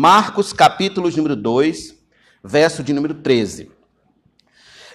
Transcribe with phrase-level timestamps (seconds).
[0.00, 1.92] Marcos, capítulo número 2,
[2.44, 3.68] verso de número 13.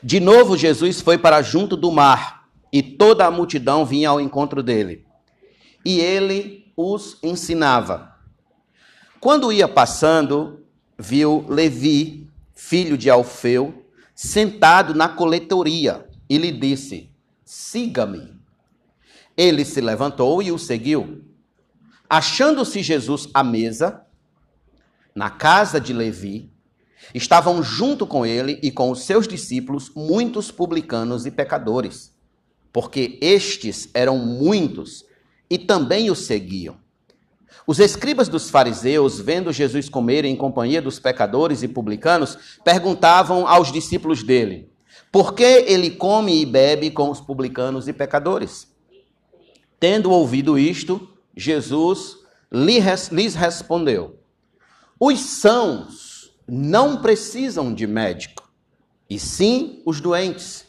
[0.02, 4.64] De novo, Jesus foi para junto do mar, e toda a multidão vinha ao encontro
[4.64, 5.06] dele.
[5.84, 8.16] E ele os ensinava.
[9.20, 10.66] Quando ia passando,
[10.98, 13.86] viu Levi, filho de Alfeu,
[14.16, 17.12] sentado na coletoria, e lhe disse:
[17.44, 18.40] Siga-me.
[19.36, 21.26] Ele se levantou e o seguiu.
[22.10, 24.03] Achando-se Jesus à mesa,
[25.16, 26.52] na casa de Levi,
[27.14, 32.14] estavam junto com ele e com os seus discípulos muitos publicanos e pecadores,
[32.72, 35.06] porque estes eram muitos
[35.50, 36.78] e também o seguiam.
[37.66, 43.72] Os escribas dos fariseus, vendo Jesus comer em companhia dos pecadores e publicanos, perguntavam aos
[43.72, 44.70] discípulos dele:
[45.12, 48.68] Por que ele come e bebe com os publicanos e pecadores?
[49.80, 52.18] Tendo ouvido isto, Jesus
[52.52, 54.23] lhes respondeu:
[55.06, 58.50] Os sãos não precisam de médico,
[59.10, 60.66] e sim os doentes.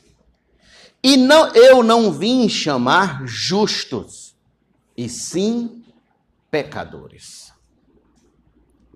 [1.01, 4.35] E não, eu não vim chamar justos,
[4.97, 5.85] e sim
[6.51, 7.53] pecadores.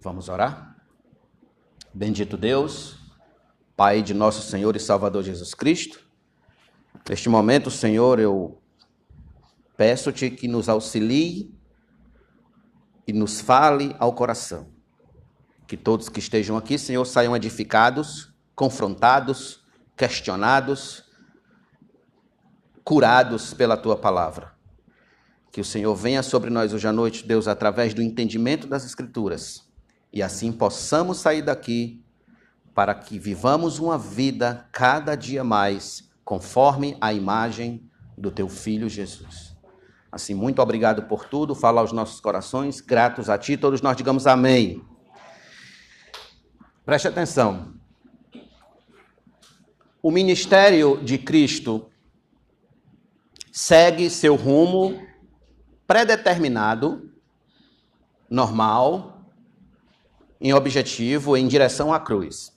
[0.02, 0.76] Vamos orar?
[1.94, 2.96] Bendito Deus,
[3.76, 6.00] Pai de nosso Senhor e Salvador Jesus Cristo.
[7.08, 8.60] Neste momento, Senhor, eu
[9.76, 11.54] peço-te que nos auxilie
[13.06, 14.76] e nos fale ao coração.
[15.68, 19.62] Que todos que estejam aqui, Senhor, saiam edificados, confrontados,
[19.94, 21.04] questionados,
[22.82, 24.54] curados pela tua palavra.
[25.52, 29.68] Que o Senhor venha sobre nós hoje à noite, Deus, através do entendimento das Escrituras.
[30.10, 32.02] E assim possamos sair daqui
[32.74, 39.54] para que vivamos uma vida cada dia mais conforme a imagem do teu filho Jesus.
[40.10, 41.54] Assim, muito obrigado por tudo.
[41.54, 43.58] Fala aos nossos corações, gratos a ti.
[43.58, 44.82] Todos nós digamos amém.
[46.88, 47.74] Preste atenção.
[50.02, 51.84] O ministério de Cristo
[53.52, 54.98] segue seu rumo
[55.86, 57.12] predeterminado,
[58.30, 59.20] normal,
[60.40, 62.56] em objetivo, em direção à cruz.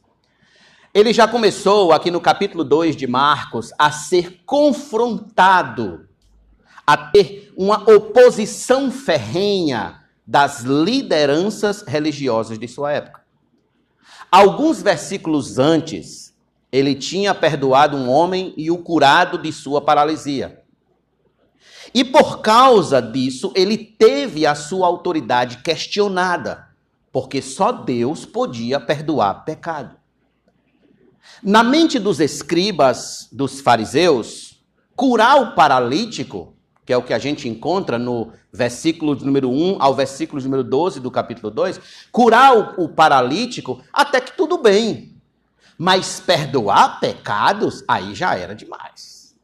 [0.94, 6.08] Ele já começou aqui no capítulo 2 de Marcos a ser confrontado,
[6.88, 13.21] a ter uma oposição ferrenha das lideranças religiosas de sua época.
[14.32, 16.34] Alguns versículos antes,
[16.72, 20.64] ele tinha perdoado um homem e o curado de sua paralisia.
[21.94, 26.70] E por causa disso, ele teve a sua autoridade questionada,
[27.12, 29.98] porque só Deus podia perdoar pecado.
[31.44, 34.64] Na mente dos escribas, dos fariseus,
[34.96, 36.51] curar o paralítico,
[36.86, 41.00] que é o que a gente encontra no versículo número 1 ao versículo número 12
[41.00, 41.80] do capítulo 2,
[42.12, 45.16] curar o, o paralítico, até que tudo bem.
[45.78, 49.36] Mas perdoar pecados, aí já era demais.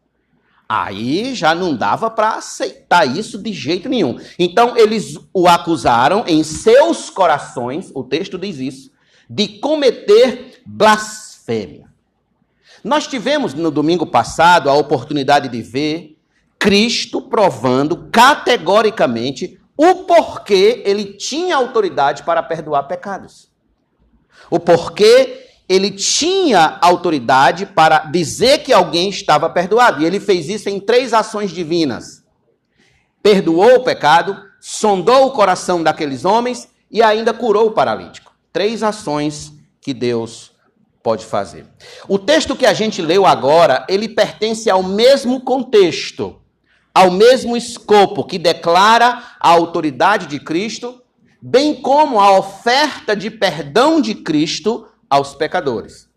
[0.70, 4.20] Aí já não dava para aceitar isso de jeito nenhum.
[4.38, 8.92] Então eles o acusaram em seus corações, o texto diz isso,
[9.30, 11.88] de cometer blasfêmia.
[12.84, 16.17] Nós tivemos no domingo passado a oportunidade de ver
[16.68, 23.50] Cristo provando categoricamente o porquê ele tinha autoridade para perdoar pecados.
[24.52, 30.02] O porquê ele tinha autoridade para dizer que alguém estava perdoado.
[30.02, 32.26] E ele fez isso em três ações divinas:
[33.24, 38.34] perdoou o pecado, sondou o coração daqueles homens e ainda curou o paralítico.
[38.52, 40.52] Três ações que Deus
[41.02, 41.66] pode fazer.
[42.10, 46.42] O texto que a gente leu agora, ele pertence ao mesmo contexto,
[46.98, 51.00] ao mesmo escopo que declara a autoridade de Cristo,
[51.40, 56.10] bem como a oferta de perdão de Cristo aos pecadores.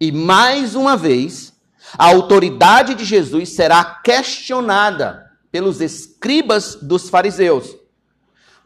[0.00, 1.52] E mais uma vez,
[1.96, 7.76] a autoridade de Jesus será questionada pelos escribas dos fariseus.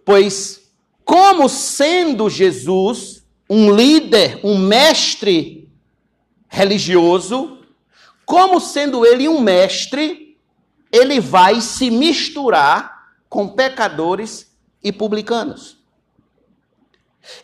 [0.06, 0.62] Pois,
[1.04, 5.70] como sendo Jesus um líder, um mestre
[6.48, 7.58] religioso,
[8.24, 10.21] como sendo ele um mestre,
[10.92, 14.52] ele vai se misturar com pecadores
[14.84, 15.78] e publicanos.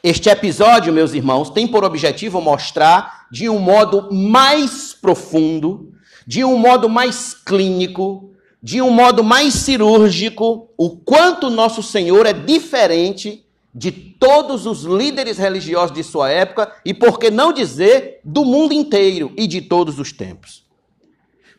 [0.02, 5.94] Este episódio, meus irmãos, tem por objetivo mostrar de um modo mais profundo,
[6.26, 8.30] de um modo mais clínico,
[8.62, 15.38] de um modo mais cirúrgico, o quanto nosso Senhor é diferente de todos os líderes
[15.38, 20.00] religiosos de sua época e, por que não dizer, do mundo inteiro e de todos
[20.00, 20.67] os tempos.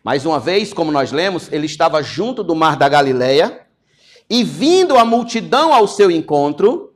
[0.03, 3.65] Mais uma vez, como nós lemos, ele estava junto do mar da Galileia
[4.29, 6.89] e vindo a multidão ao seu encontro,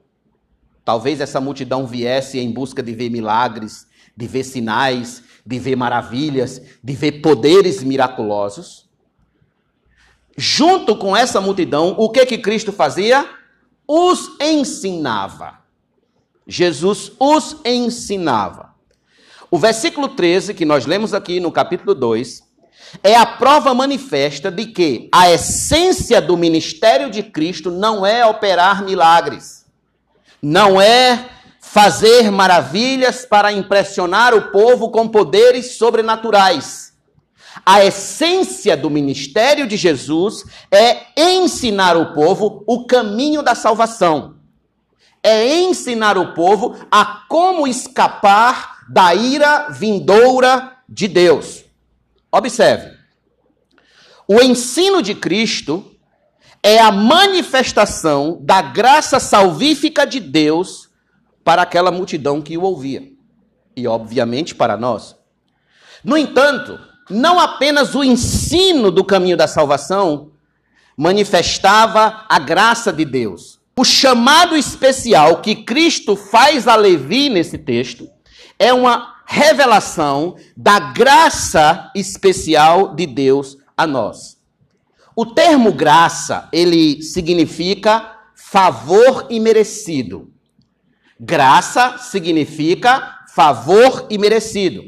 [0.85, 6.61] Talvez essa multidão viesse em busca de ver milagres, de ver sinais, de ver maravilhas,
[6.83, 8.89] de ver poderes miraculosos.
[10.35, 13.27] Junto com essa multidão, o que que Cristo fazia?
[13.87, 15.59] Os ensinava.
[16.45, 18.73] Jesus os ensinava.
[19.49, 22.43] O versículo 13, que nós lemos aqui no capítulo 2,
[23.03, 28.83] é a prova manifesta de que a essência do ministério de Cristo não é operar
[28.83, 29.65] milagres,
[30.41, 36.93] não é fazer maravilhas para impressionar o povo com poderes sobrenaturais.
[37.65, 44.35] A essência do ministério de Jesus é ensinar o povo o caminho da salvação.
[45.21, 51.62] É ensinar o povo a como escapar da ira vindoura de Deus.
[52.33, 52.97] Observe.
[54.27, 55.95] O ensino de Cristo
[56.63, 60.89] é a manifestação da graça salvífica de Deus
[61.43, 63.07] para aquela multidão que o ouvia.
[63.75, 65.15] E, obviamente, para nós.
[66.03, 70.31] No entanto, não apenas o ensino do caminho da salvação
[70.97, 73.59] manifestava a graça de Deus.
[73.77, 78.09] O chamado especial que Cristo faz a Levi nesse texto
[78.57, 84.37] é uma revelação da graça especial de Deus a nós.
[85.15, 90.31] O termo graça, ele significa favor imerecido.
[91.19, 94.83] Graça significa favor imerecido.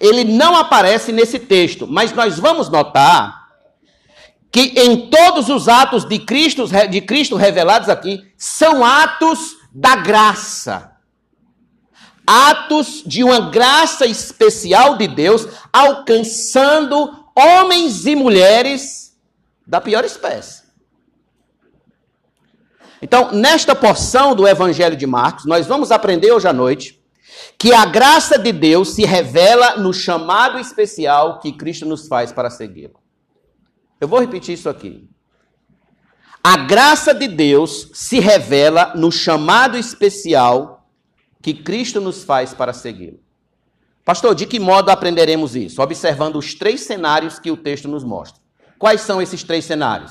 [0.00, 3.46] Ele não aparece nesse texto, mas nós vamos notar
[4.50, 10.95] que em todos os atos de Cristo, de Cristo revelados aqui são atos da graça.
[12.26, 19.16] Atos de uma graça especial de Deus alcançando homens e mulheres
[19.66, 20.64] da pior espécie.
[23.00, 27.00] Então, nesta porção do Evangelho de Marcos, nós vamos aprender hoje à noite
[27.58, 32.50] que a graça de Deus se revela no chamado especial que Cristo nos faz para
[32.50, 32.98] segui-lo.
[34.00, 35.08] Eu vou repetir isso aqui.
[36.42, 40.75] A graça de Deus se revela no chamado especial
[41.46, 43.20] que Cristo nos faz para segui-lo.
[44.04, 45.80] Pastor, de que modo aprenderemos isso?
[45.80, 48.42] Observando os três cenários que o texto nos mostra.
[48.80, 50.10] Quais são esses três cenários?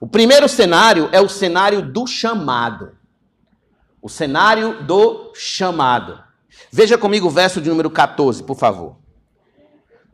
[0.00, 2.96] O primeiro cenário é o cenário do chamado.
[4.02, 6.18] O cenário do chamado.
[6.72, 8.96] Veja comigo o verso de número 14, por favor.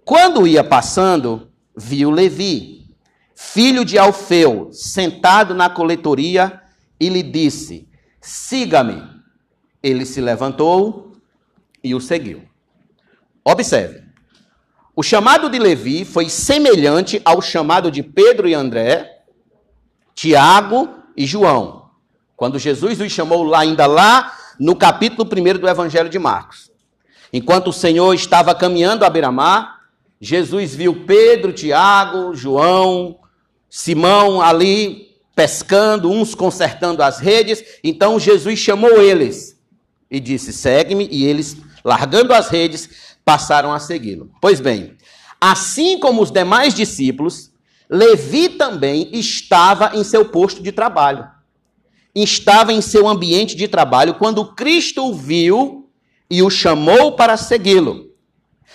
[0.04, 2.94] Quando ia passando, viu Levi,
[3.34, 6.60] filho de Alfeu, sentado na coletoria,
[7.00, 7.88] e lhe disse:
[8.20, 9.17] Siga-me.
[9.82, 11.12] Ele se levantou
[11.82, 12.42] e o seguiu.
[13.44, 14.02] Observe.
[14.94, 19.22] O chamado de Levi foi semelhante ao chamado de Pedro e André,
[20.14, 21.90] Tiago e João.
[22.36, 26.70] Quando Jesus os chamou lá, ainda lá no capítulo 1 do Evangelho de Marcos.
[27.32, 29.82] Enquanto o Senhor estava caminhando à beira-mar,
[30.20, 33.20] Jesus viu Pedro, Tiago, João,
[33.70, 37.62] Simão ali pescando, uns consertando as redes.
[37.84, 39.57] Então Jesus chamou eles
[40.10, 41.08] e disse: Segue-me.
[41.10, 44.30] E eles, largando as redes, passaram a segui-lo.
[44.40, 44.96] Pois bem,
[45.40, 47.50] assim como os demais discípulos,
[47.88, 51.28] Levi também estava em seu posto de trabalho
[52.22, 55.88] estava em seu ambiente de trabalho quando Cristo o viu
[56.30, 58.08] e o chamou para segui-lo.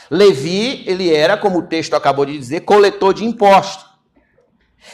[0.09, 3.85] Levi, ele era, como o texto acabou de dizer, coletor de impostos.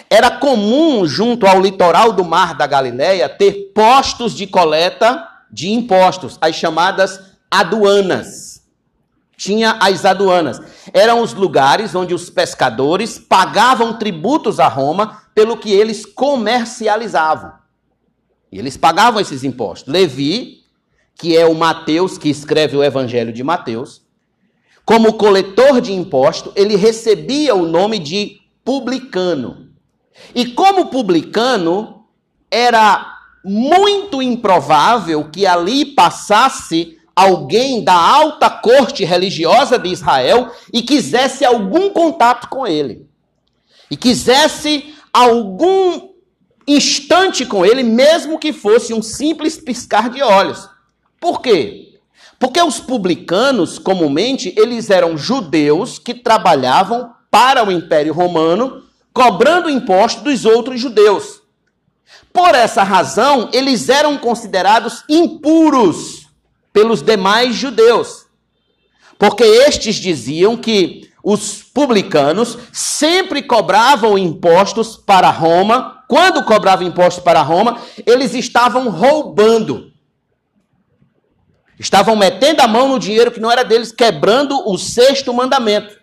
[0.10, 6.38] Era comum, junto ao litoral do Mar da Galileia, ter postos de coleta de impostos,
[6.42, 8.64] as chamadas aduanas.
[9.38, 10.62] Tinha as aduanas.
[10.94, 17.54] Eram os lugares onde os pescadores pagavam tributos a Roma pelo que eles comercializavam.
[18.52, 19.92] E eles pagavam esses impostos.
[19.92, 20.64] Levi,
[21.16, 24.02] que é o Mateus que escreve o Evangelho de Mateus,
[24.86, 29.70] como coletor de imposto, ele recebia o nome de publicano.
[30.34, 32.06] E como publicano,
[32.50, 41.44] era muito improvável que ali passasse alguém da alta corte religiosa de Israel e quisesse
[41.44, 43.08] algum contato com ele.
[43.92, 46.10] E quisesse algum
[46.68, 50.70] instante com ele, mesmo que fosse um simples piscar de olhos.
[51.20, 52.00] Por quê?
[52.40, 60.24] Porque os publicanos, comumente, eles eram judeus que trabalhavam para o Império Romano, cobrando imposto
[60.24, 61.39] dos outros judeus.
[62.34, 66.28] Por essa razão, eles eram considerados impuros
[66.72, 68.26] pelos demais judeus.
[69.18, 77.44] Porque estes diziam que os publicanos sempre cobravam impostos para Roma quando cobravam impostos para
[77.44, 79.94] Roma, eles estavam roubando.
[81.78, 86.00] Estavam metendo a mão no dinheiro que não era deles, quebrando o sexto mandamento.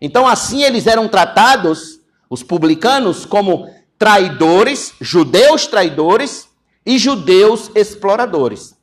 [0.00, 6.48] Então, assim, eles eram tratados, os publicanos, como traidores, judeus traidores
[6.86, 8.76] e judeus exploradores.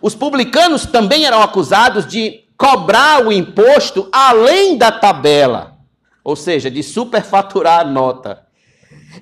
[0.00, 5.76] Os publicanos também eram acusados de cobrar o imposto além da tabela,
[6.22, 8.46] ou seja, de superfaturar a nota.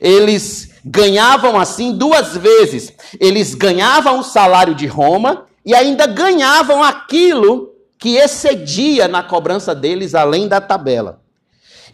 [0.00, 2.92] Eles ganhavam assim duas vezes.
[3.18, 10.14] Eles ganhavam o salário de Roma e ainda ganhavam aquilo que excedia na cobrança deles
[10.14, 11.20] além da tabela.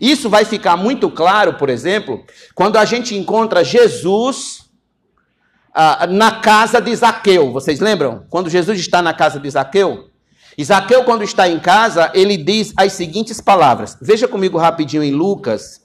[0.00, 4.70] Isso vai ficar muito claro, por exemplo, quando a gente encontra Jesus
[5.74, 7.52] ah, na casa de Zaqueu.
[7.52, 8.26] Vocês lembram?
[8.28, 10.10] Quando Jesus está na casa de Zaqueu?
[10.56, 13.96] Isaqueu, quando está em casa, ele diz as seguintes palavras.
[14.00, 15.80] Veja comigo rapidinho em Lucas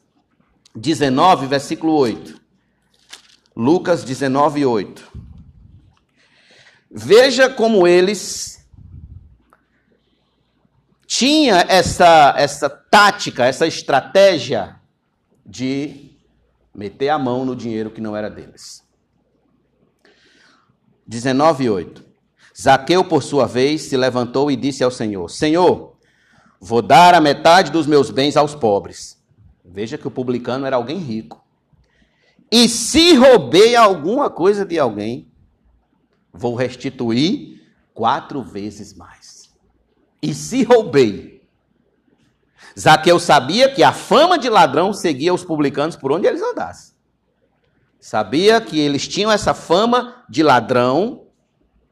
[0.75, 2.39] 19, versículo 8.
[3.55, 5.07] Lucas 19, 8.
[6.91, 8.56] Veja como eles
[11.17, 14.79] tinha essa, essa tática, essa estratégia
[15.43, 16.11] de
[16.75, 18.83] meter a mão no dinheiro que não era deles.
[21.09, 22.03] 19:8.
[22.55, 25.97] Zaqueu, por sua vez, se levantou e disse ao Senhor: Senhor,
[26.61, 29.19] vou dar a metade dos meus bens aos pobres.
[29.65, 31.43] Veja que o publicano era alguém rico.
[32.51, 35.31] E se roubei alguma coisa de alguém,
[36.31, 37.59] vou restituir
[37.91, 39.16] quatro vezes mais
[40.21, 41.41] e se roubei.
[42.79, 46.93] Zaqueu sabia que a fama de ladrão seguia os publicanos por onde eles andassem.
[47.99, 51.23] Sabia que eles tinham essa fama de ladrão,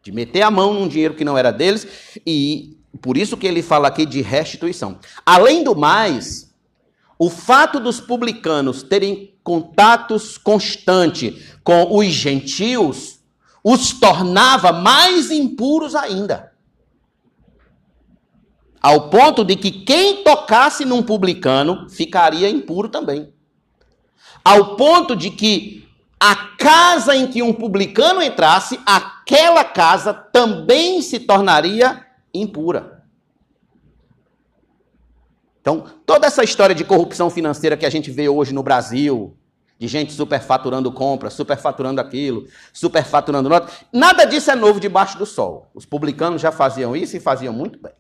[0.03, 1.87] de meter a mão num dinheiro que não era deles,
[2.25, 4.99] e por isso que ele fala aqui de restituição.
[5.25, 6.53] Além do mais,
[7.17, 13.19] o fato dos publicanos terem contatos constantes com os gentios
[13.63, 16.54] os tornava mais impuros ainda
[18.85, 23.33] ao ponto de que quem tocasse num publicano ficaria impuro também.
[24.43, 25.89] Ao ponto de que
[26.19, 33.03] a casa em que um publicano entrasse, aquela casa também se tornaria impura.
[35.61, 39.35] Então, toda essa história de corrupção financeira que a gente vê hoje no Brasil,
[39.79, 45.71] de gente superfaturando compra, superfaturando aquilo, superfaturando nota, nada disso é novo debaixo do sol.
[45.73, 47.93] Os publicanos já faziam isso e faziam muito bem.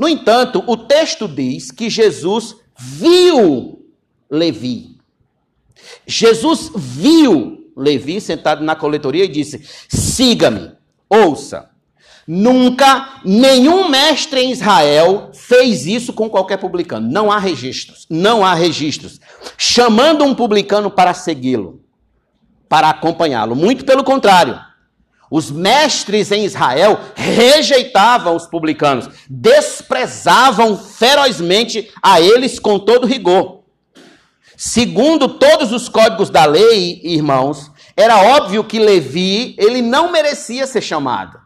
[0.00, 3.84] No entanto, o texto diz que Jesus viu
[4.30, 4.96] Levi.
[6.06, 10.72] Jesus viu Levi sentado na coletoria e disse: Siga-me,
[11.06, 11.68] ouça.
[12.26, 17.06] Nunca nenhum mestre em Israel fez isso com qualquer publicano.
[17.06, 18.06] Não há registros.
[18.08, 19.20] Não há registros.
[19.58, 21.84] Chamando um publicano para segui-lo,
[22.70, 23.54] para acompanhá-lo.
[23.54, 24.69] Muito pelo contrário.
[25.30, 33.60] Os mestres em Israel rejeitavam os publicanos, desprezavam ferozmente a eles com todo rigor.
[34.56, 40.82] Segundo todos os códigos da lei, irmãos, era óbvio que Levi, ele não merecia ser
[40.82, 41.38] chamado.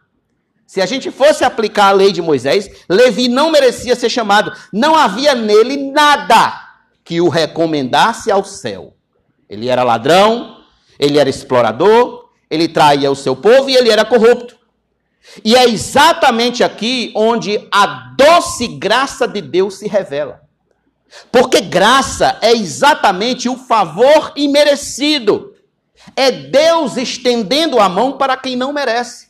[0.66, 4.52] Se a gente fosse aplicar a lei de Moisés, Levi não merecia ser chamado.
[4.72, 6.60] Não havia nele nada
[7.04, 8.96] que o recomendasse ao céu.
[9.48, 10.56] Ele era ladrão,
[10.98, 14.56] ele era explorador, ele traía o seu povo e ele era corrupto.
[15.44, 17.86] E é exatamente aqui onde a
[18.16, 20.42] doce graça de Deus se revela.
[21.32, 25.54] Porque graça é exatamente o favor imerecido.
[26.14, 29.28] É Deus estendendo a mão para quem não merece.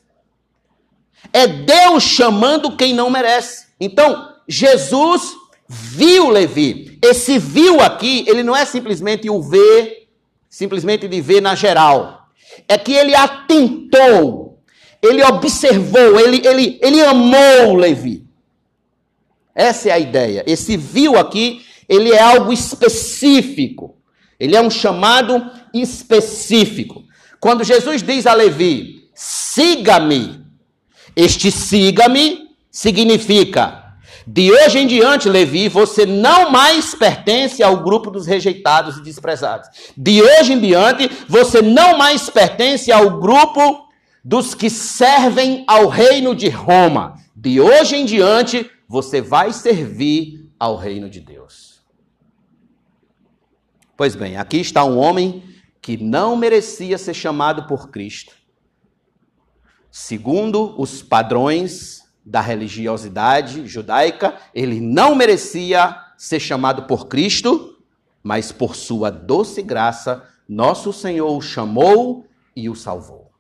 [1.33, 3.67] É Deus chamando quem não merece.
[3.79, 5.33] Então, Jesus
[5.69, 6.99] viu Levi.
[7.03, 10.09] Esse viu aqui, ele não é simplesmente o ver,
[10.49, 12.24] simplesmente de ver na geral
[12.69, 14.63] é que ele atentou,
[15.03, 18.25] ele observou, ele, ele, ele amou Levi.
[19.55, 20.43] Essa é a ideia.
[20.47, 23.97] Esse viu aqui, ele é algo específico.
[24.39, 27.05] Ele é um chamado específico.
[27.39, 30.45] Quando Jesus diz a Levi, siga-me,
[31.15, 33.84] este siga-me significa
[34.27, 39.69] de hoje em diante, Levi, você não mais pertence ao grupo dos rejeitados e desprezados.
[39.97, 43.87] De hoje em diante, você não mais pertence ao grupo
[44.25, 47.17] dos que servem ao reino de Roma.
[47.37, 51.83] De hoje em diante, você vai servir ao reino de Deus.
[53.97, 55.43] Pois bem, aqui está um homem
[55.83, 58.35] que não merecia ser chamado por Cristo,
[59.91, 67.79] segundo os padrões da religiosidade judaica, ele não merecia ser chamado por Cristo,
[68.23, 72.27] mas por sua doce graça, nosso Senhor o chamou
[72.57, 73.31] e o salvou.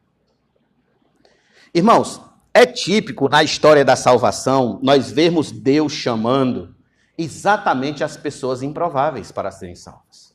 [1.72, 2.20] Irmãos,
[2.52, 6.74] é típico na história da salvação nós vermos Deus chamando
[7.16, 10.34] exatamente as pessoas improváveis para serem salvas.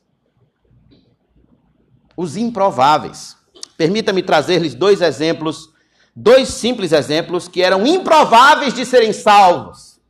[2.16, 3.36] Os improváveis.
[3.76, 5.69] Permita-me trazer-lhes dois exemplos,
[6.14, 10.00] dois simples exemplos que eram improváveis de serem salvos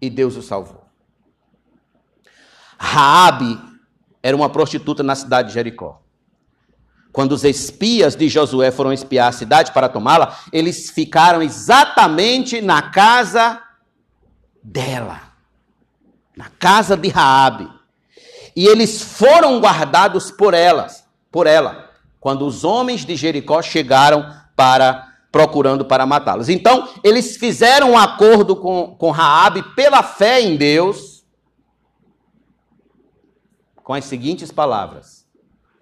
[0.00, 0.84] e Deus os salvou.
[2.78, 3.58] Raabe
[4.22, 6.00] era uma prostituta na cidade de Jericó.
[7.12, 12.82] Quando os espias de Josué foram espiar a cidade para tomá-la, eles ficaram exatamente na
[12.90, 13.62] casa
[14.62, 15.20] dela,
[16.36, 17.70] na casa de Raabe.
[18.56, 25.13] E eles foram guardados por elas, por ela, quando os homens de Jericó chegaram para
[25.34, 26.48] procurando para matá-los.
[26.48, 31.26] Então, eles fizeram um acordo com, com Raabe pela fé em Deus,
[33.74, 35.26] com as seguintes palavras: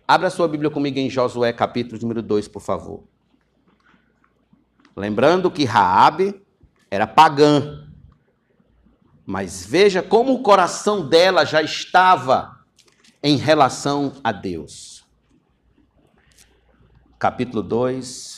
[0.08, 3.04] Abra sua Bíblia comigo em Josué, capítulo número 2, por favor.
[4.96, 6.42] Lembrando que Raabe
[6.90, 7.90] era pagã.
[9.26, 12.58] Mas veja como o coração dela já estava
[13.22, 15.04] em relação a Deus.
[17.18, 18.31] Capítulo 2,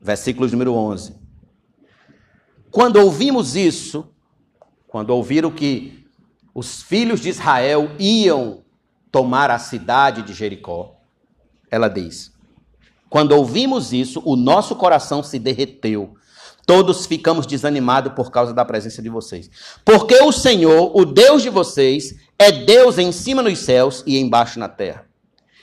[0.00, 1.14] versículos número 11.
[2.70, 4.08] Quando ouvimos isso,
[4.86, 6.06] quando ouviram que
[6.54, 8.62] os filhos de Israel iam
[9.10, 10.96] tomar a cidade de Jericó,
[11.70, 12.32] ela diz:
[13.08, 16.14] Quando ouvimos isso, o nosso coração se derreteu.
[16.66, 19.50] Todos ficamos desanimados por causa da presença de vocês.
[19.86, 24.58] Porque o Senhor, o Deus de vocês, é Deus em cima nos céus e embaixo
[24.58, 25.07] na terra.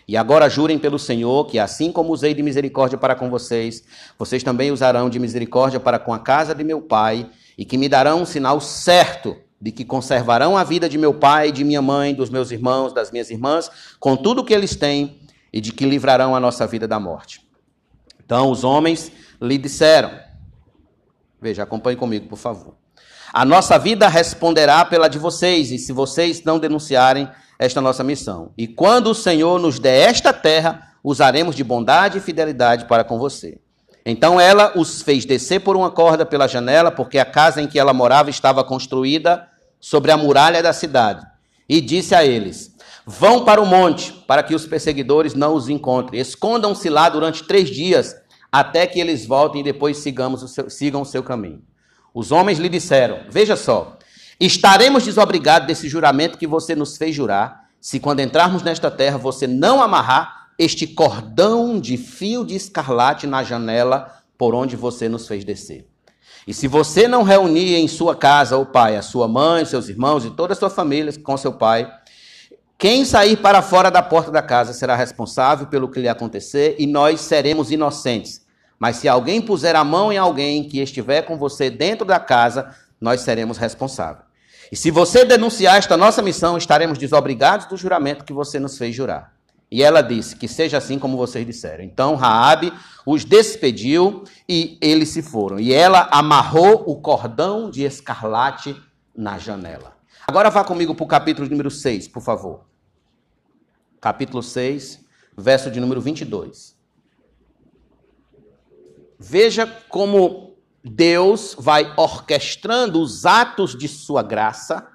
[0.07, 3.83] E agora jurem pelo Senhor que, assim como usei de misericórdia para com vocês,
[4.17, 7.89] vocês também usarão de misericórdia para com a casa de meu pai, e que me
[7.89, 12.13] darão um sinal certo de que conservarão a vida de meu pai, de minha mãe,
[12.13, 15.21] dos meus irmãos, das minhas irmãs, com tudo o que eles têm,
[15.51, 17.41] e de que livrarão a nossa vida da morte.
[18.23, 20.11] Então os homens lhe disseram:
[21.41, 22.75] Veja, acompanhe comigo, por favor.
[23.33, 28.51] A nossa vida responderá pela de vocês, e se vocês não denunciarem, esta nossa missão.
[28.57, 33.17] E quando o Senhor nos der esta terra, usaremos de bondade e fidelidade para com
[33.17, 33.59] você.
[34.05, 37.79] Então ela os fez descer por uma corda pela janela, porque a casa em que
[37.79, 39.47] ela morava estava construída
[39.79, 41.25] sobre a muralha da cidade.
[41.67, 46.19] E disse a eles: Vão para o monte, para que os perseguidores não os encontrem.
[46.19, 48.15] Escondam-se lá durante três dias,
[48.51, 51.61] até que eles voltem e depois sigamos o seu, sigam o seu caminho.
[52.13, 53.97] Os homens lhe disseram: Veja só,
[54.39, 59.47] Estaremos desobrigados desse juramento que você nos fez jurar, se quando entrarmos nesta terra você
[59.47, 65.43] não amarrar este cordão de fio de escarlate na janela por onde você nos fez
[65.45, 65.87] descer.
[66.47, 70.25] E se você não reunir em sua casa o pai, a sua mãe, seus irmãos
[70.25, 71.91] e toda a sua família com seu pai,
[72.77, 76.85] quem sair para fora da porta da casa será responsável pelo que lhe acontecer e
[76.85, 78.45] nós seremos inocentes.
[78.77, 82.75] Mas se alguém puser a mão em alguém que estiver com você dentro da casa,
[82.99, 84.24] nós seremos responsáveis.
[84.71, 88.95] E se você denunciar esta nossa missão, estaremos desobrigados do juramento que você nos fez
[88.95, 89.35] jurar.
[89.69, 91.83] E ela disse que seja assim como vocês disseram.
[91.83, 92.71] Então Raabe
[93.05, 95.59] os despediu e eles se foram.
[95.59, 98.75] E ela amarrou o cordão de escarlate
[99.15, 99.95] na janela.
[100.27, 102.65] Agora vá comigo para o capítulo número 6, por favor.
[104.01, 105.03] Capítulo 6,
[105.37, 106.75] verso de número 22.
[109.19, 110.44] Veja como
[110.87, 114.87] Deus vai orquestrando os atos de sua graça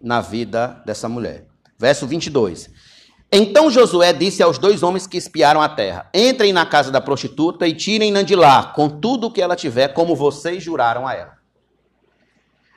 [0.00, 1.46] na vida dessa mulher.
[1.78, 2.70] Verso 22.
[3.30, 7.68] Então Josué disse aos dois homens que espiaram a terra: Entrem na casa da prostituta
[7.68, 11.43] e tirem-na de lá, com tudo o que ela tiver, como vocês juraram a ela.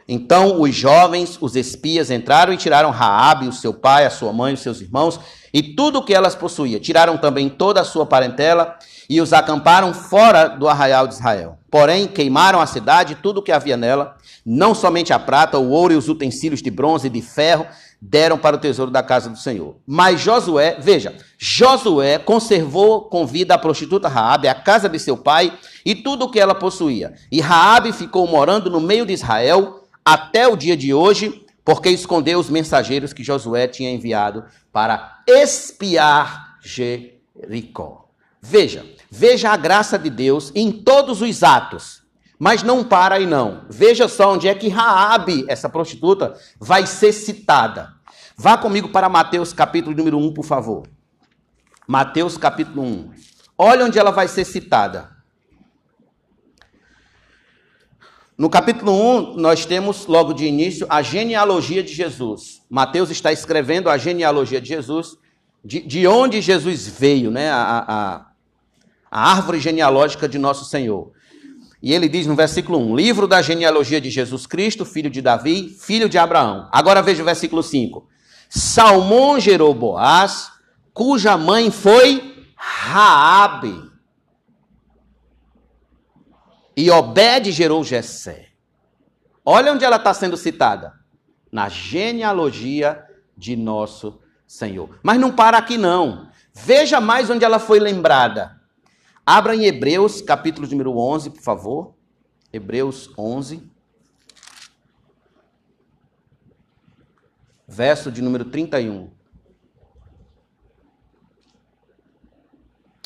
[0.08, 4.54] Então os jovens, os espias, entraram e tiraram Raabe, o seu pai, a sua mãe,
[4.54, 5.20] os seus irmãos
[5.54, 6.80] e tudo o que elas possuíam.
[6.80, 8.78] Tiraram também toda a sua parentela
[9.10, 11.58] e os acamparam fora do arraial de Israel.
[11.70, 14.15] Porém, queimaram a cidade e tudo o que havia nela,
[14.46, 17.65] não somente a prata, o ouro e os utensílios de bronze e de ferro,
[18.02, 19.78] deram para o tesouro da casa do Senhor.
[19.86, 25.52] Mas Josué, veja, Josué conservou com vida a prostituta Raabe, a casa de seu pai
[25.84, 27.13] e tudo o que ela possuía.
[27.32, 32.39] E Raabe ficou morando no meio de Israel até o dia de hoje, porque escondeu
[32.39, 38.08] os mensageiros que Josué tinha enviado para espiar Jericó.
[38.41, 42.04] Veja, veja a graça de Deus em todos os atos.
[42.39, 43.65] Mas não para aí não.
[43.70, 47.91] Veja só onde é que Raabe, essa prostituta, vai ser citada.
[48.38, 50.88] Vá comigo para Mateus capítulo número 1, por favor.
[51.86, 53.12] Mateus capítulo 1.
[53.58, 55.16] Olha onde ela vai ser citada.
[58.38, 62.62] No capítulo 1, nós temos logo de início a genealogia de Jesus.
[62.69, 65.17] Mateus está escrevendo a genealogia de Jesus,
[65.65, 67.50] de, de onde Jesus veio, né?
[67.50, 68.26] A, a,
[69.10, 71.12] a árvore genealógica de nosso Senhor.
[71.82, 75.76] E ele diz no versículo 1: Livro da genealogia de Jesus Cristo, filho de Davi,
[75.80, 76.69] filho de Abraão.
[76.71, 78.08] Agora veja o versículo 5.
[78.47, 80.52] Salmão gerou Boaz,
[80.93, 83.87] cuja mãe foi Raabe.
[86.78, 88.50] E Obed gerou Jessé.
[89.44, 90.94] Olha onde ela está sendo citada.
[91.52, 93.04] Na genealogia
[93.36, 95.00] de nosso Senhor.
[95.02, 96.30] Mas não para aqui não.
[96.54, 98.62] Veja mais onde ela foi lembrada.
[99.26, 101.96] Abra em Hebreus, capítulo número 11, por favor.
[102.54, 103.68] Hebreus 11.
[107.68, 109.10] Verso de número 31.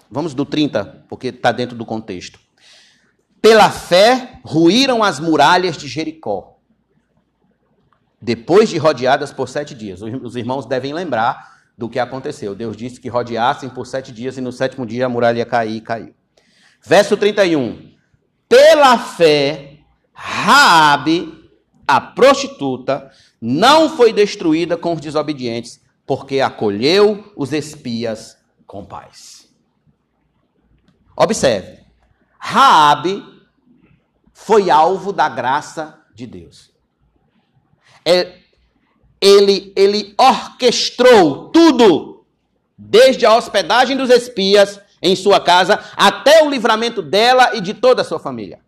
[0.10, 2.51] Vamos do 30, porque está dentro do contexto.
[3.42, 6.58] Pela fé, ruíram as muralhas de Jericó.
[8.22, 10.02] Depois de rodeadas por sete dias.
[10.02, 12.54] Os irmãos devem lembrar do que aconteceu.
[12.54, 15.78] Deus disse que rodeassem por sete dias e no sétimo dia a muralha ia cair
[15.78, 16.14] e caiu.
[16.84, 17.92] Verso 31.
[18.48, 19.80] Pela fé,
[20.14, 21.50] Raabe,
[21.88, 29.50] a prostituta, não foi destruída com os desobedientes, porque acolheu os espias com paz.
[31.16, 31.80] Observe.
[32.38, 33.31] Raabe
[34.46, 36.72] foi alvo da graça de Deus.
[38.04, 38.40] É,
[39.20, 42.26] ele, ele orquestrou tudo,
[42.76, 48.02] desde a hospedagem dos espias em sua casa, até o livramento dela e de toda
[48.02, 48.60] a sua família.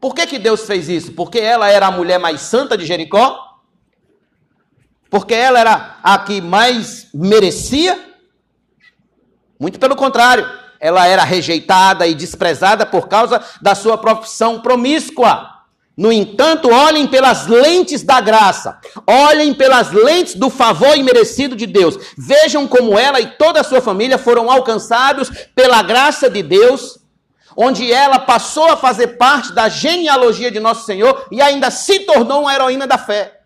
[0.00, 1.12] Por que, que Deus fez isso?
[1.12, 3.60] Porque ela era a mulher mais santa de Jericó?
[5.08, 8.16] Porque ela era a que mais merecia?
[9.58, 15.58] Muito pelo contrário ela era rejeitada e desprezada por causa da sua profissão promíscua.
[15.96, 21.98] No entanto, olhem pelas lentes da graça, olhem pelas lentes do favor imerecido de Deus.
[22.16, 27.00] Vejam como ela e toda a sua família foram alcançados pela graça de Deus,
[27.56, 32.42] onde ela passou a fazer parte da genealogia de nosso Senhor e ainda se tornou
[32.42, 33.40] uma heroína da fé.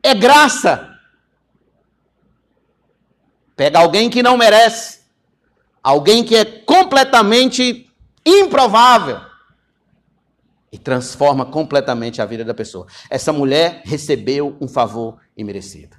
[0.00, 0.91] É graça
[3.62, 5.02] Pega alguém que não merece,
[5.80, 7.88] alguém que é completamente
[8.26, 9.20] improvável
[10.72, 12.88] e transforma completamente a vida da pessoa.
[13.08, 15.96] Essa mulher recebeu um favor imerecido.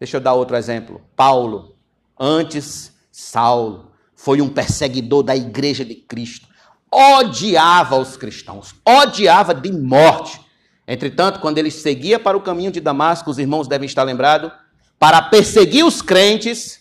[0.00, 1.02] Deixa eu dar outro exemplo.
[1.14, 1.76] Paulo,
[2.18, 6.48] antes Saulo, foi um perseguidor da igreja de Cristo.
[6.90, 10.40] Odiava os cristãos, odiava de morte.
[10.88, 14.63] Entretanto, quando ele seguia para o caminho de Damasco, os irmãos devem estar lembrados,
[15.04, 16.80] para perseguir os crentes,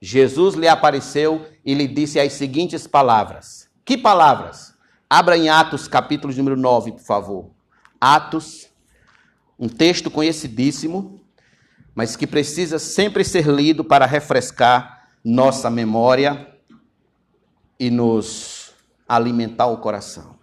[0.00, 3.68] Jesus lhe apareceu e lhe disse as seguintes palavras.
[3.84, 4.72] Que palavras?
[5.10, 7.50] Abra em Atos, capítulo número 9, por favor.
[8.00, 8.68] Atos,
[9.58, 11.20] um texto conhecidíssimo,
[11.94, 16.48] mas que precisa sempre ser lido para refrescar nossa memória
[17.78, 18.72] e nos
[19.06, 20.37] alimentar o coração.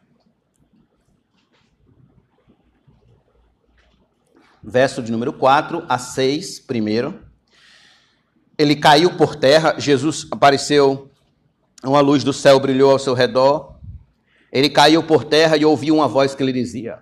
[4.66, 7.20] Verso de número 4 a 6, primeiro.
[8.58, 11.12] Ele caiu por terra, Jesus apareceu,
[11.84, 13.76] uma luz do céu brilhou ao seu redor.
[14.52, 17.00] Ele caiu por terra e ouviu uma voz que lhe dizia: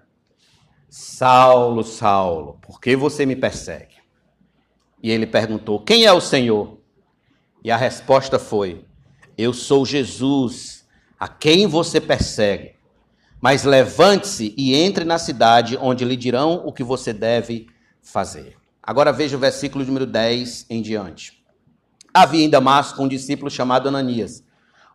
[0.89, 3.95] Saulo, Saulo, por que você me persegue?
[5.01, 6.79] E ele perguntou: Quem é o Senhor?
[7.63, 8.83] E a resposta foi:
[9.37, 10.85] Eu sou Jesus,
[11.19, 12.73] a quem você persegue.
[13.43, 17.67] Mas levante-se e entre na cidade, onde lhe dirão o que você deve
[18.01, 18.55] fazer.
[18.81, 21.43] Agora veja o versículo número 10 em diante.
[22.13, 24.45] Havia em Damasco um discípulo chamado Ananias.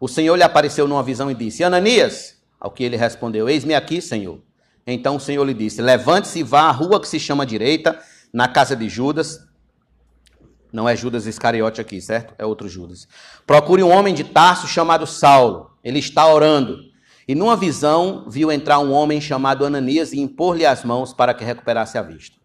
[0.01, 4.01] O Senhor lhe apareceu numa visão e disse: Ananias, ao que ele respondeu: Eis-me aqui,
[4.01, 4.41] Senhor.
[4.87, 8.01] Então o Senhor lhe disse: Levante-se e vá à rua que se chama direita,
[8.33, 9.47] na casa de Judas.
[10.73, 12.33] Não é Judas Iscariote aqui, certo?
[12.39, 13.07] É outro Judas.
[13.47, 15.73] Procure um homem de Tarso chamado Saulo.
[15.85, 16.89] Ele está orando.
[17.29, 21.45] E numa visão, viu entrar um homem chamado Ananias e impor-lhe as mãos para que
[21.45, 22.39] recuperasse a vista.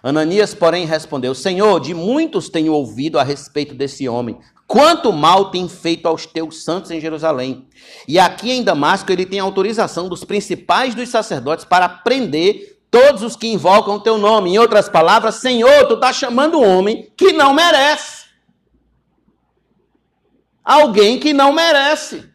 [0.00, 4.38] Ananias, porém, respondeu: Senhor, de muitos tenho ouvido a respeito desse homem.
[4.64, 7.66] Quanto mal tem feito aos teus santos em Jerusalém.
[8.06, 13.34] E aqui em Damasco ele tem autorização dos principais dos sacerdotes para prender todos os
[13.34, 14.50] que invocam o teu nome.
[14.50, 18.26] Em outras palavras, Senhor, tu está chamando um homem que não merece.
[20.62, 22.27] Alguém que não merece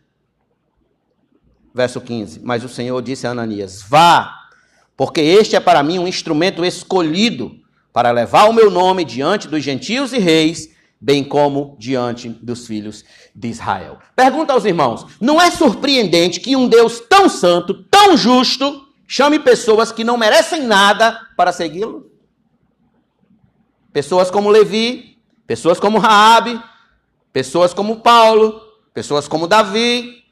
[1.74, 2.42] verso 15.
[2.44, 4.34] Mas o Senhor disse a Ananias: Vá,
[4.96, 7.52] porque este é para mim um instrumento escolhido
[7.92, 13.04] para levar o meu nome diante dos gentios e reis, bem como diante dos filhos
[13.36, 14.00] de Israel.
[14.16, 19.92] Pergunta aos irmãos: não é surpreendente que um Deus tão santo, tão justo, chame pessoas
[19.92, 22.12] que não merecem nada para segui-lo?
[23.92, 26.60] Pessoas como Levi, pessoas como Raabe,
[27.32, 28.60] pessoas como Paulo,
[28.92, 30.23] pessoas como Davi.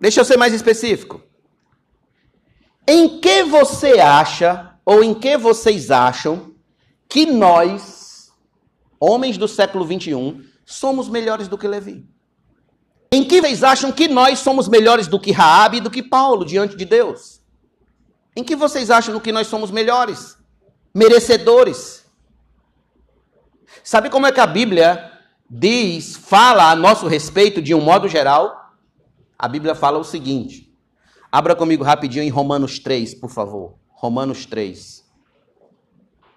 [0.00, 1.22] Deixa eu ser mais específico.
[2.88, 6.54] Em que você acha, ou em que vocês acham,
[7.08, 8.32] que nós,
[8.98, 12.08] homens do século 21, somos melhores do que Levi?
[13.12, 16.44] Em que vocês acham que nós somos melhores do que Raabe e do que Paulo
[16.44, 17.40] diante de Deus?
[18.34, 20.38] Em que vocês acham que nós somos melhores?
[20.94, 22.06] Merecedores?
[23.82, 25.12] Sabe como é que a Bíblia
[25.48, 28.59] diz, fala a nosso respeito de um modo geral?
[29.40, 30.70] A Bíblia fala o seguinte:
[31.32, 33.76] Abra comigo rapidinho em Romanos 3, por favor.
[33.88, 35.02] Romanos 3.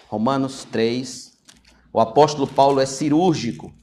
[0.07, 1.37] Romanos 3.
[1.91, 3.73] O apóstolo Paulo é cirúrgico,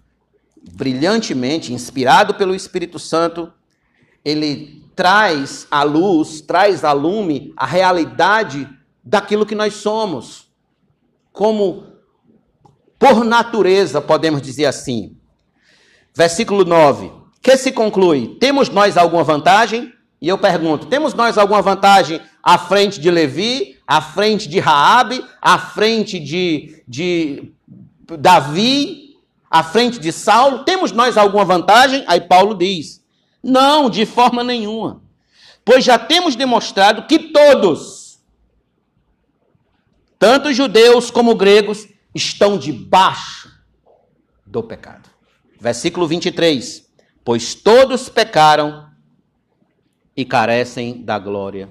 [0.72, 3.52] brilhantemente, inspirado pelo Espírito Santo,
[4.24, 8.66] ele traz à luz, traz à lume a realidade
[9.04, 10.50] daquilo que nós somos.
[11.30, 11.92] Como
[12.98, 15.14] por natureza, podemos dizer assim.
[16.14, 17.19] Versículo 9.
[17.42, 18.36] Que se conclui?
[18.38, 19.92] Temos nós alguma vantagem?
[20.20, 25.24] E eu pergunto: temos nós alguma vantagem à frente de Levi, à frente de Raabe,
[25.40, 27.52] à frente de, de
[28.18, 29.16] Davi,
[29.50, 30.64] à frente de Saulo?
[30.64, 32.04] Temos nós alguma vantagem?
[32.06, 33.02] Aí Paulo diz:
[33.42, 35.02] não, de forma nenhuma.
[35.64, 38.18] Pois já temos demonstrado que todos,
[40.18, 43.50] tanto judeus como gregos, estão debaixo
[44.44, 45.08] do pecado.
[45.58, 46.89] Versículo 23.
[47.24, 48.88] Pois todos pecaram
[50.16, 51.68] e carecem da glória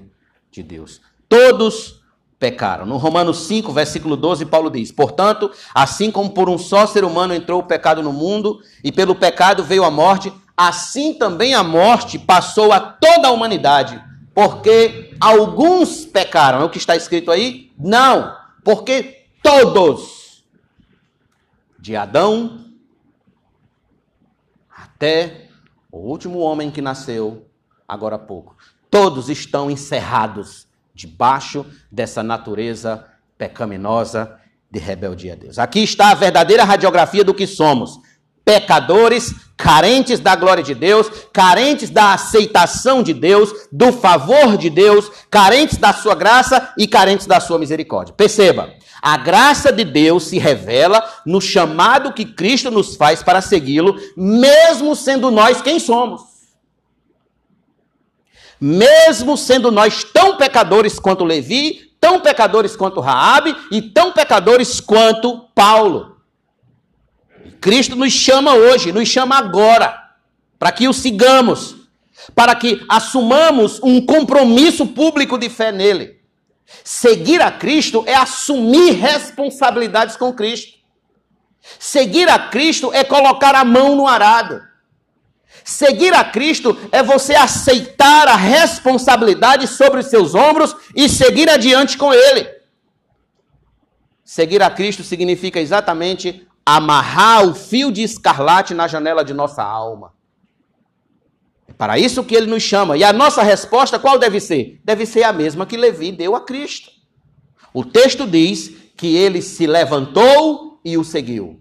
[0.50, 1.00] de Deus.
[1.28, 2.00] Todos
[2.38, 2.86] pecaram.
[2.86, 7.34] No Romanos 5, versículo 12, Paulo diz: Portanto, assim como por um só ser humano
[7.34, 12.18] entrou o pecado no mundo, e pelo pecado veio a morte, assim também a morte
[12.18, 14.02] passou a toda a humanidade,
[14.34, 16.62] porque alguns pecaram.
[16.62, 17.70] É o que está escrito aí?
[17.78, 18.34] Não,
[18.64, 20.44] porque todos,
[21.78, 22.69] de Adão
[25.00, 25.46] até
[25.90, 27.46] o último homem que nasceu,
[27.88, 28.54] agora há pouco.
[28.90, 33.06] Todos estão encerrados debaixo dessa natureza
[33.38, 34.38] pecaminosa
[34.70, 35.58] de rebeldia a Deus.
[35.58, 37.98] Aqui está a verdadeira radiografia do que somos:
[38.44, 45.10] pecadores, carentes da glória de Deus, carentes da aceitação de Deus, do favor de Deus,
[45.30, 48.12] carentes da sua graça e carentes da sua misericórdia.
[48.14, 53.96] Perceba, a graça de Deus se revela no chamado que Cristo nos faz para segui-lo,
[54.16, 56.30] mesmo sendo nós quem somos
[58.60, 65.48] mesmo sendo nós tão pecadores quanto Levi, tão pecadores quanto Raabe e tão pecadores quanto
[65.54, 66.16] Paulo.
[67.60, 69.98] Cristo nos chama hoje, nos chama agora,
[70.58, 71.76] para que o sigamos,
[72.34, 76.19] para que assumamos um compromisso público de fé nele.
[76.84, 80.78] Seguir a Cristo é assumir responsabilidades com Cristo.
[81.78, 84.62] Seguir a Cristo é colocar a mão no arado.
[85.64, 91.98] Seguir a Cristo é você aceitar a responsabilidade sobre os seus ombros e seguir adiante
[91.98, 92.48] com Ele.
[94.24, 100.12] Seguir a Cristo significa exatamente amarrar o fio de escarlate na janela de nossa alma.
[101.80, 102.94] Para isso que ele nos chama.
[102.98, 104.78] E a nossa resposta qual deve ser?
[104.84, 106.90] Deve ser a mesma que Levi deu a Cristo.
[107.72, 111.58] O texto diz que ele se levantou e o seguiu.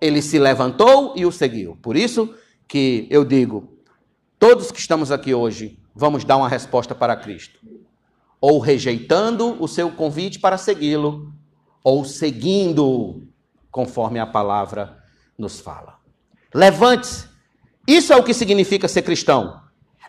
[0.00, 1.76] Ele se levantou e o seguiu.
[1.82, 2.32] Por isso,
[2.68, 3.76] que eu digo,
[4.38, 7.58] todos que estamos aqui hoje vamos dar uma resposta para Cristo.
[8.40, 11.34] Ou rejeitando o seu convite para segui-lo,
[11.82, 13.26] ou seguindo
[13.68, 15.02] conforme a palavra
[15.36, 15.98] nos fala.
[16.54, 17.29] Levante-se.
[17.90, 19.60] Isso é o que significa ser cristão.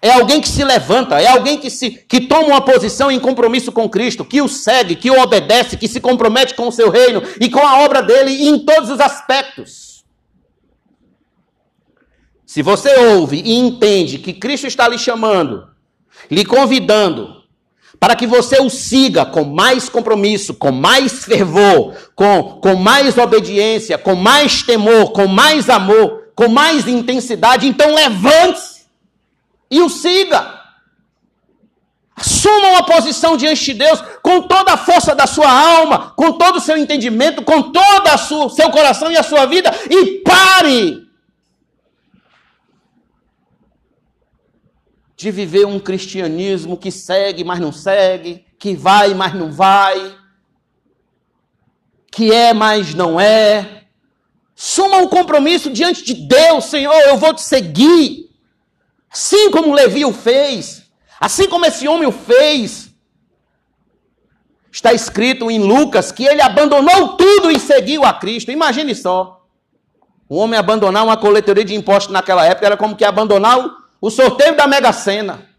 [0.03, 3.71] É alguém que se levanta, é alguém que, se, que toma uma posição em compromisso
[3.71, 7.23] com Cristo, que o segue, que o obedece, que se compromete com o seu reino
[7.39, 10.05] e com a obra dele em todos os aspectos.
[12.45, 15.67] Se você ouve e entende que Cristo está lhe chamando,
[16.29, 17.41] lhe convidando,
[17.99, 23.97] para que você o siga com mais compromisso, com mais fervor, com, com mais obediência,
[23.97, 28.85] com mais temor, com mais amor, com mais intensidade, então levante-se
[29.69, 30.59] e o siga.
[32.15, 36.57] Assuma uma posição diante de Deus com toda a força da sua alma, com todo
[36.57, 41.09] o seu entendimento, com todo o seu coração e a sua vida e pare
[45.15, 50.15] de viver um cristianismo que segue, mas não segue, que vai, mas não vai,
[52.11, 53.80] que é, mas não é.
[54.63, 58.30] Suma um compromisso diante de Deus, Senhor, eu vou te seguir.
[59.10, 60.84] Assim como Levi o fez,
[61.19, 62.91] assim como esse homem o fez.
[64.71, 68.52] Está escrito em Lucas que ele abandonou tudo e seguiu a Cristo.
[68.52, 69.47] Imagine só.
[70.30, 73.58] O homem abandonar uma coletoria de impostos naquela época era como que abandonar
[74.00, 75.50] o, sorteio da Mega Sena.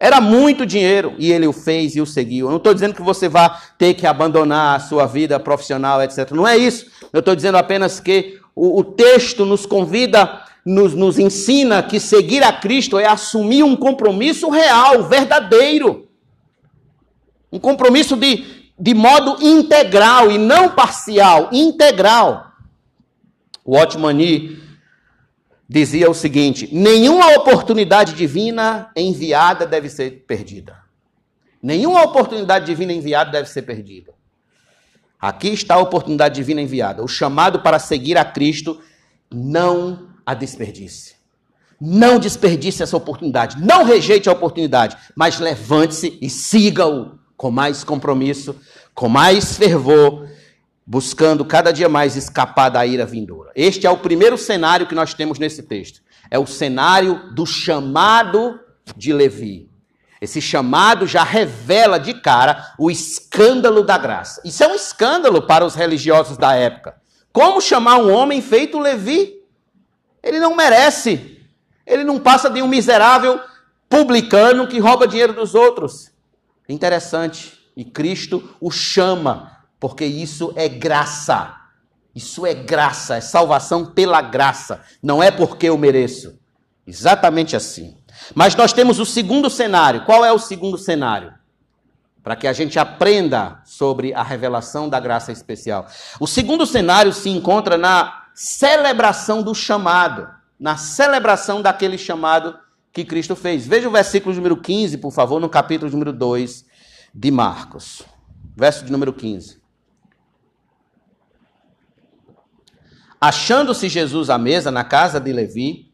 [0.00, 2.46] Era muito dinheiro e ele o fez e o seguiu.
[2.46, 6.30] Eu não estou dizendo que você vá ter que abandonar a sua vida profissional, etc.
[6.30, 6.86] Não é isso.
[7.12, 12.44] Eu estou dizendo apenas que o, o texto nos convida, nos, nos ensina que seguir
[12.44, 16.06] a Cristo é assumir um compromisso real, verdadeiro.
[17.50, 18.44] Um compromisso de,
[18.78, 22.52] de modo integral e não parcial, integral.
[23.64, 24.67] O Otmani
[25.68, 30.76] dizia o seguinte: nenhuma oportunidade divina enviada deve ser perdida.
[31.62, 34.12] Nenhuma oportunidade divina enviada deve ser perdida.
[35.20, 37.02] Aqui está a oportunidade divina enviada.
[37.02, 38.80] O chamado para seguir a Cristo,
[39.30, 41.16] não a desperdice.
[41.80, 43.60] Não desperdice essa oportunidade.
[43.60, 48.54] Não rejeite a oportunidade, mas levante-se e siga-o com mais compromisso,
[48.94, 50.28] com mais fervor
[50.90, 53.52] buscando cada dia mais escapar da ira vindoura.
[53.54, 56.00] Este é o primeiro cenário que nós temos nesse texto.
[56.30, 58.58] É o cenário do chamado
[58.96, 59.68] de Levi.
[60.18, 64.40] Esse chamado já revela de cara o escândalo da graça.
[64.46, 66.96] Isso é um escândalo para os religiosos da época.
[67.34, 69.42] Como chamar um homem feito Levi?
[70.22, 71.38] Ele não merece.
[71.86, 73.38] Ele não passa de um miserável
[73.90, 76.10] publicano que rouba dinheiro dos outros.
[76.66, 77.58] Interessante.
[77.76, 81.54] E Cristo o chama porque isso é graça.
[82.14, 86.36] Isso é graça, é salvação pela graça, não é porque eu mereço.
[86.84, 87.96] Exatamente assim.
[88.34, 90.04] Mas nós temos o segundo cenário.
[90.04, 91.32] Qual é o segundo cenário?
[92.22, 95.86] Para que a gente aprenda sobre a revelação da graça especial.
[96.18, 102.58] O segundo cenário se encontra na celebração do chamado, na celebração daquele chamado
[102.92, 103.66] que Cristo fez.
[103.66, 106.64] Veja o versículo número 15, por favor, no capítulo número 2
[107.14, 108.02] de Marcos.
[108.56, 109.57] Verso de número 15.
[113.20, 115.92] Achando-se Jesus à mesa na casa de Levi,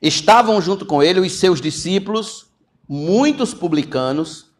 [0.00, 2.50] estavam junto com ele os seus discípulos,
[2.88, 4.50] muitos publicanos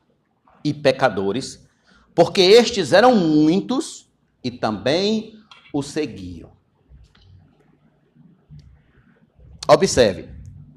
[0.62, 1.66] e pecadores,
[2.14, 4.10] porque estes eram muitos
[4.44, 5.38] e também
[5.72, 6.52] o seguiam.
[9.66, 10.28] Observe,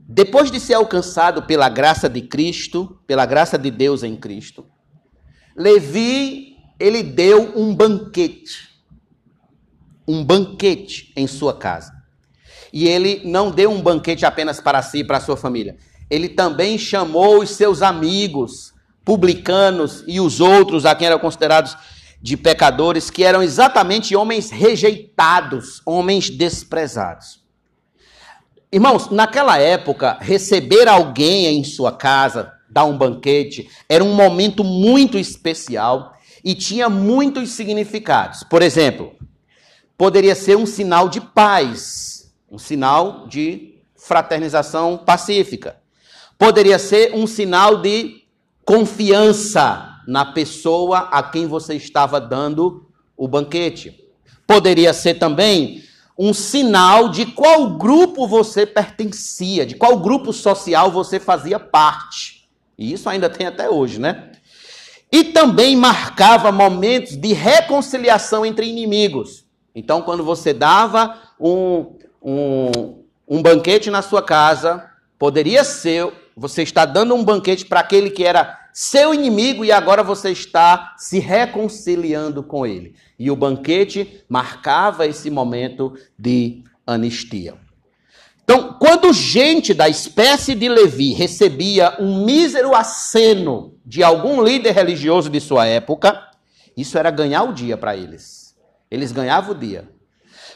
[0.08, 4.66] depois de ser alcançado pela graça de Cristo, pela graça de Deus em Cristo,
[5.56, 8.71] Levi, ele deu um banquete
[10.12, 11.94] um banquete em sua casa.
[12.74, 15.78] E ele não deu um banquete apenas para si e para a sua família.
[16.10, 18.74] Ele também chamou os seus amigos,
[19.06, 21.76] publicanos e os outros, a quem eram considerados
[22.22, 27.42] de pecadores, que eram exatamente homens rejeitados, homens desprezados.
[28.72, 35.18] Irmãos, naquela época, receber alguém em sua casa, dar um banquete, era um momento muito
[35.18, 38.44] especial e tinha muitos significados.
[38.44, 39.14] Por exemplo,
[40.02, 45.76] poderia ser um sinal de paz, um sinal de fraternização pacífica.
[46.40, 48.24] Poderia ser um sinal de
[48.66, 54.04] confiança na pessoa a quem você estava dando o banquete.
[54.48, 55.84] Poderia ser também
[56.18, 62.50] um sinal de qual grupo você pertencia, de qual grupo social você fazia parte.
[62.76, 64.32] E isso ainda tem até hoje, né?
[65.12, 69.41] E também marcava momentos de reconciliação entre inimigos.
[69.74, 76.86] Então, quando você dava um, um, um banquete na sua casa, poderia ser, você está
[76.86, 82.44] dando um banquete para aquele que era seu inimigo e agora você está se reconciliando
[82.44, 82.96] com ele.
[83.18, 87.56] E o banquete marcava esse momento de anistia.
[88.44, 95.30] Então, quando gente da espécie de Levi recebia um mísero aceno de algum líder religioso
[95.30, 96.28] de sua época,
[96.76, 98.41] isso era ganhar o dia para eles.
[98.92, 99.90] Eles ganhavam o dia.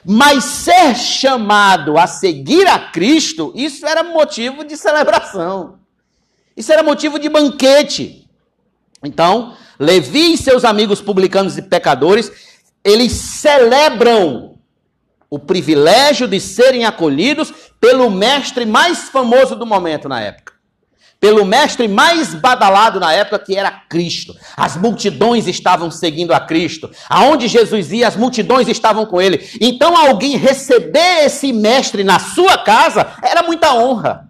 [0.04, 5.80] Mas ser chamado a seguir a Cristo, isso era motivo de celebração.
[6.56, 8.30] Isso era motivo de banquete.
[9.04, 12.32] Então, Levi e seus amigos publicanos e pecadores,
[12.84, 14.60] eles celebram
[15.30, 20.45] o privilégio de serem acolhidos pelo mestre mais famoso do momento na época
[21.20, 24.36] pelo mestre mais badalado na época, que era Cristo.
[24.56, 26.90] As multidões estavam seguindo a Cristo.
[27.10, 29.48] Aonde Jesus ia, as multidões estavam com ele.
[29.60, 34.30] Então, alguém receber esse mestre na sua casa era muita honra.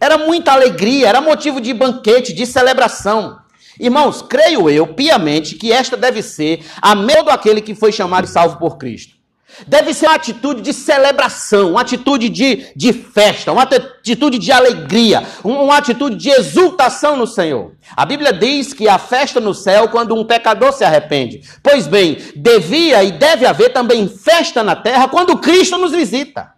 [0.00, 3.38] Era muita alegria, era motivo de banquete, de celebração.
[3.78, 8.28] Irmãos, creio eu piamente que esta deve ser a todo aquele que foi chamado e
[8.28, 9.19] salvo por Cristo.
[9.66, 15.22] Deve ser uma atitude de celebração, uma atitude de, de festa, uma atitude de alegria,
[15.44, 17.72] uma atitude de exultação no Senhor.
[17.96, 21.42] A Bíblia diz que há festa no céu quando um pecador se arrepende.
[21.62, 26.52] Pois bem, devia e deve haver também festa na terra quando Cristo nos visita.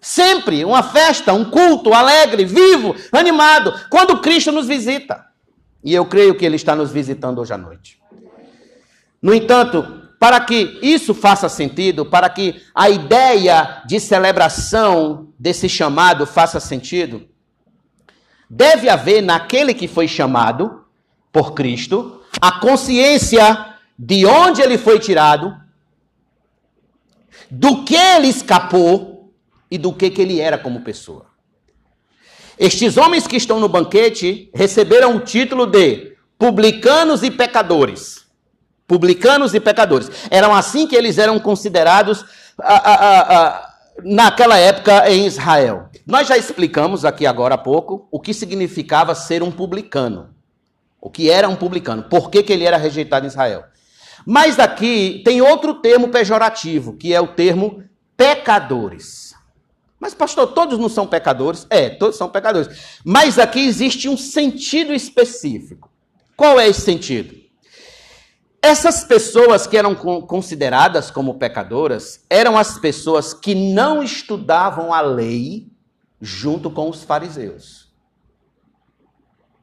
[0.00, 5.24] Sempre uma festa, um culto alegre, vivo, animado, quando Cristo nos visita.
[5.84, 8.00] E eu creio que Ele está nos visitando hoje à noite.
[9.22, 16.24] No entanto, para que isso faça sentido, para que a ideia de celebração desse chamado
[16.28, 17.28] faça sentido,
[18.48, 20.84] deve haver naquele que foi chamado
[21.32, 25.56] por Cristo a consciência de onde ele foi tirado,
[27.50, 29.34] do que ele escapou
[29.68, 31.26] e do que, que ele era como pessoa.
[32.56, 38.21] Estes homens que estão no banquete receberam o título de publicanos e pecadores
[38.86, 40.10] publicanos e pecadores.
[40.30, 42.24] Eram assim que eles eram considerados
[42.58, 43.74] a, a, a,
[44.04, 45.88] naquela época em Israel.
[46.06, 50.30] Nós já explicamos aqui agora há pouco o que significava ser um publicano.
[51.00, 53.64] O que era um publicano, por que, que ele era rejeitado em Israel.
[54.24, 57.82] Mas aqui tem outro termo pejorativo, que é o termo
[58.16, 59.34] pecadores.
[59.98, 61.66] Mas, pastor, todos não são pecadores?
[61.70, 63.00] É, todos são pecadores.
[63.04, 65.90] Mas aqui existe um sentido específico.
[66.36, 67.41] Qual é esse sentido?
[68.64, 75.68] Essas pessoas que eram consideradas como pecadoras eram as pessoas que não estudavam a lei
[76.20, 77.92] junto com os fariseus.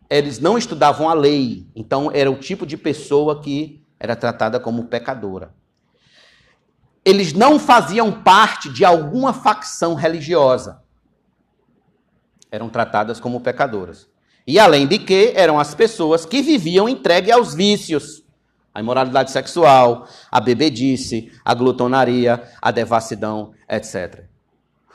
[0.10, 4.88] Eles não estudavam a lei, então era o tipo de pessoa que era tratada como
[4.88, 5.56] pecadora.
[7.06, 10.84] Eles não faziam parte de alguma facção religiosa.
[12.52, 14.10] Eram tratadas como pecadoras.
[14.46, 18.28] E além de que, eram as pessoas que viviam entregue aos vícios
[18.74, 24.24] a imoralidade sexual, a bebedice, a glutonaria, a devassidão, etc.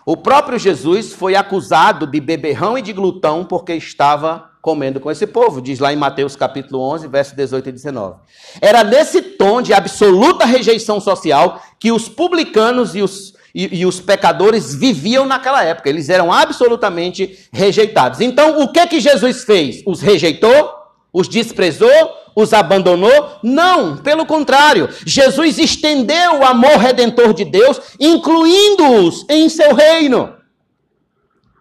[0.07, 5.27] O próprio Jesus foi acusado de beberrão e de glutão porque estava comendo com esse
[5.27, 8.17] povo, diz lá em Mateus capítulo 11, versos 18 e 19.
[8.63, 14.01] Era nesse tom de absoluta rejeição social que os publicanos e os, e, e os
[14.01, 15.91] pecadores viviam naquela época.
[15.91, 18.21] Eles eram absolutamente rejeitados.
[18.21, 19.83] Então, o que que Jesus fez?
[19.87, 20.84] Os rejeitou?
[21.15, 22.25] Os desprezou?
[22.35, 23.39] os abandonou?
[23.43, 30.35] Não, pelo contrário, Jesus estendeu o amor redentor de Deus, incluindo-os em seu reino.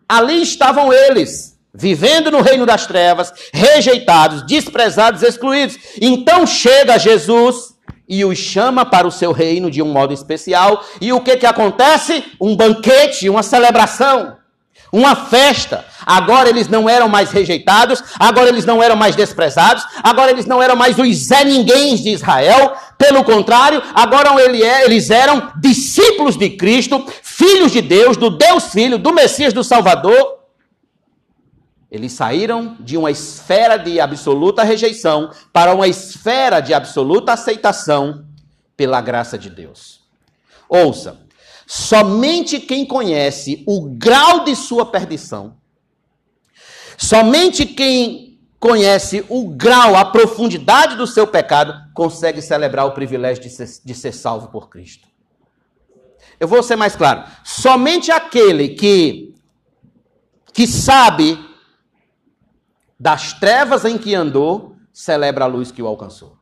[0.09, 5.77] Ali estavam eles, vivendo no reino das trevas, rejeitados, desprezados, excluídos.
[6.01, 7.73] Então chega Jesus
[8.07, 10.83] e os chama para o seu reino de um modo especial.
[10.99, 12.23] E o que, que acontece?
[12.39, 14.37] Um banquete, uma celebração
[14.93, 15.83] uma festa.
[16.05, 20.61] Agora eles não eram mais rejeitados, agora eles não eram mais desprezados, agora eles não
[20.61, 22.75] eram mais os Zé Ninguém de Israel.
[22.95, 28.99] Pelo contrário, agora é, eles eram discípulos de Cristo, filhos de Deus, do Deus Filho,
[28.99, 30.43] do Messias do Salvador.
[31.89, 38.25] Eles saíram de uma esfera de absoluta rejeição para uma esfera de absoluta aceitação
[38.77, 40.01] pela graça de Deus.
[40.69, 41.19] Ouça,
[41.75, 45.57] Somente quem conhece o grau de sua perdição,
[46.95, 53.49] somente quem conhece o grau, a profundidade do seu pecado, consegue celebrar o privilégio de
[53.49, 55.07] ser, de ser salvo por Cristo.
[56.39, 57.23] Eu vou ser mais claro.
[57.43, 59.33] Somente aquele que,
[60.53, 61.43] que sabe
[62.99, 66.37] das trevas em que andou, celebra a luz que o alcançou.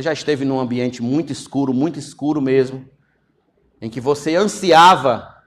[0.00, 2.88] Você já esteve num ambiente muito escuro, muito escuro mesmo,
[3.82, 5.44] em que você ansiava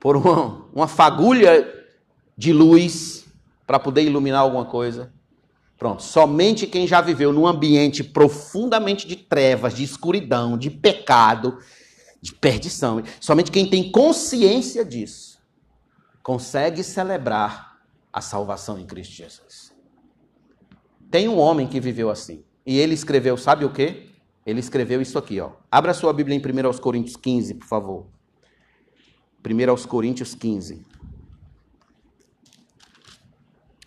[0.00, 1.72] por uma, uma fagulha
[2.36, 3.24] de luz
[3.64, 5.12] para poder iluminar alguma coisa?
[5.78, 11.60] Pronto, somente quem já viveu num ambiente profundamente de trevas, de escuridão, de pecado,
[12.20, 15.38] de perdição, somente quem tem consciência disso
[16.24, 17.78] consegue celebrar
[18.12, 19.72] a salvação em Cristo Jesus.
[21.08, 22.44] Tem um homem que viveu assim.
[22.66, 24.08] E ele escreveu, sabe o quê?
[24.44, 25.52] Ele escreveu isso aqui, ó.
[25.70, 28.06] Abra sua Bíblia em 1 Coríntios 15, por favor.
[29.44, 30.84] 1 Coríntios 15.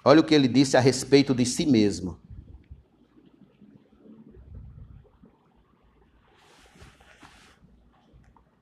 [0.04, 2.18] Olha o que ele disse a respeito de si mesmo.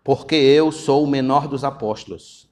[0.03, 2.49] Porque eu sou o menor dos apóstolos.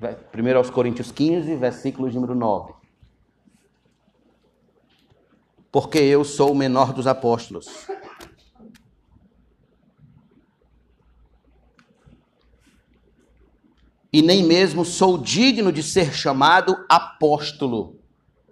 [0.00, 2.83] 1 Coríntios 15, versículo número 9
[5.74, 7.66] porque eu sou o menor dos apóstolos.
[14.12, 17.98] e nem mesmo sou digno de ser chamado apóstolo,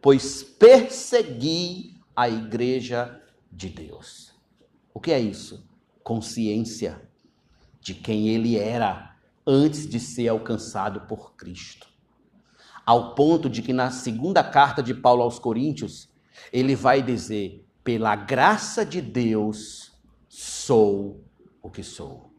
[0.01, 4.35] pois persegui a igreja de Deus.
[4.93, 5.65] O que é isso?
[6.03, 7.09] Consciência
[7.81, 9.15] de quem ele era
[9.47, 11.87] antes de ser alcançado por Cristo.
[12.85, 16.12] Ao ponto de que na segunda carta de Paulo aos Coríntios,
[16.53, 19.93] ele vai dizer: pela graça de Deus
[20.29, 21.25] sou
[21.63, 22.33] o que sou.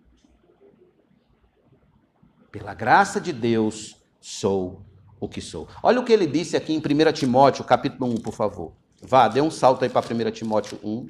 [2.52, 4.86] Pela graça de Deus sou
[5.20, 5.68] o que sou.
[5.82, 8.74] Olha o que ele disse aqui em 1 Timóteo, capítulo 1, por favor.
[9.02, 11.08] Vá, dê um salto aí para 1 Timóteo 1.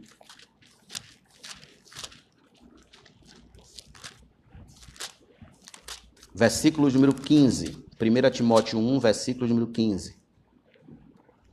[6.33, 7.85] Versículo número 15.
[8.01, 10.22] 1 Timóteo 1, versículo número 15.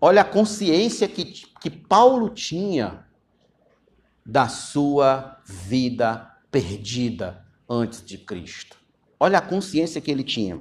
[0.00, 3.04] Olha a consciência que, que Paulo tinha
[4.24, 8.76] da sua vida perdida antes de Cristo.
[9.18, 10.60] Olha a consciência que ele tinha.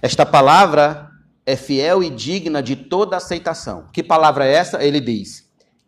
[0.00, 1.10] Esta palavra
[1.44, 3.88] é fiel e digna de toda aceitação.
[3.92, 4.82] Que palavra é essa?
[4.82, 5.44] Ele diz: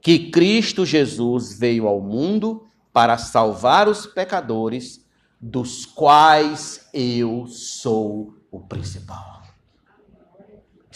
[0.07, 5.05] que Cristo Jesus veio ao mundo para salvar os pecadores,
[5.41, 9.36] dos quais eu sou o principal.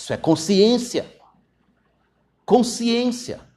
[0.01, 1.15] Isso é consciência.
[2.47, 3.51] Consciência.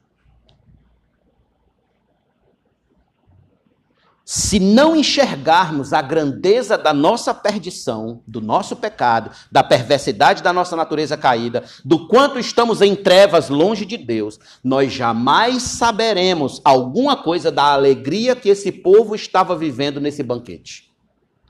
[4.26, 10.74] se não enxergarmos a grandeza da nossa perdição, do nosso pecado, da perversidade da nossa
[10.74, 17.52] natureza caída, do quanto estamos em trevas longe de Deus, nós jamais saberemos alguma coisa
[17.52, 20.93] da alegria que esse povo estava vivendo nesse banquete.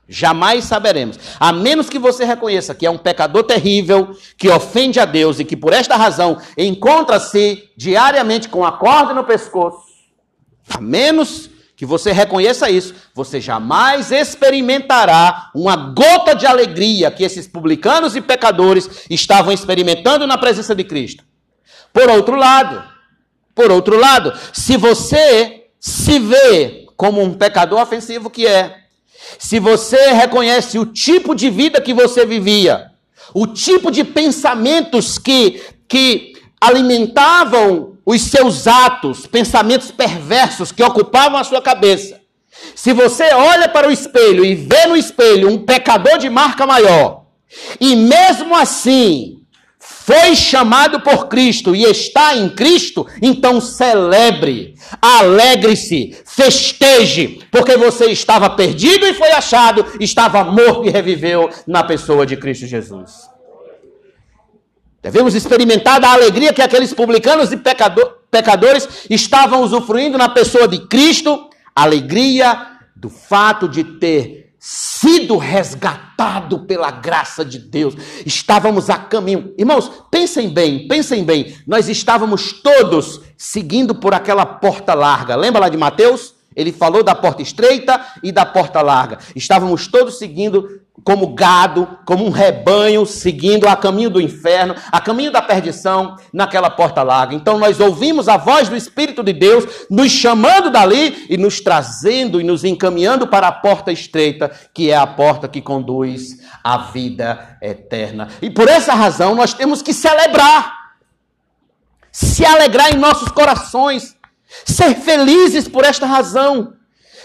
[0.07, 1.17] Jamais saberemos.
[1.39, 5.45] A menos que você reconheça que é um pecador terrível, que ofende a Deus e
[5.45, 9.85] que por esta razão encontra-se diariamente com a corda no pescoço.
[10.69, 17.47] A menos que você reconheça isso, você jamais experimentará uma gota de alegria que esses
[17.47, 21.23] publicanos e pecadores estavam experimentando na presença de Cristo.
[21.91, 22.83] Por outro lado,
[23.53, 28.84] por outro lado, se você se vê como um pecador ofensivo que é,
[29.37, 32.91] se você reconhece o tipo de vida que você vivia,
[33.33, 41.43] o tipo de pensamentos que, que alimentavam os seus atos, pensamentos perversos que ocupavam a
[41.43, 42.21] sua cabeça.
[42.73, 47.25] Se você olha para o espelho e vê no espelho um pecador de marca maior,
[47.79, 49.41] e mesmo assim
[50.05, 58.51] foi chamado por Cristo e está em Cristo, então celebre, alegre-se, festeje, porque você estava
[58.51, 63.27] perdido e foi achado, estava morto e reviveu na pessoa de Cristo Jesus.
[65.01, 70.85] Devemos experimentar da alegria que aqueles publicanos e pecador, pecadores estavam usufruindo na pessoa de
[70.85, 77.93] Cristo, alegria do fato de ter sido resgatado pela graça de Deus.
[78.25, 79.53] Estávamos a caminho.
[79.59, 81.55] Irmãos, pensem bem, pensem bem.
[81.67, 85.35] Nós estávamos todos seguindo por aquela porta larga.
[85.35, 86.33] Lembra lá de Mateus?
[86.55, 89.19] Ele falou da porta estreita e da porta larga.
[89.35, 95.31] Estávamos todos seguindo como gado, como um rebanho, seguindo a caminho do inferno, a caminho
[95.31, 97.35] da perdição, naquela porta larga.
[97.35, 102.39] Então nós ouvimos a voz do Espírito de Deus nos chamando dali e nos trazendo
[102.39, 107.57] e nos encaminhando para a porta estreita, que é a porta que conduz à vida
[107.61, 108.29] eterna.
[108.41, 110.73] E por essa razão nós temos que celebrar,
[112.11, 114.14] se alegrar em nossos corações,
[114.63, 116.73] ser felizes por esta razão,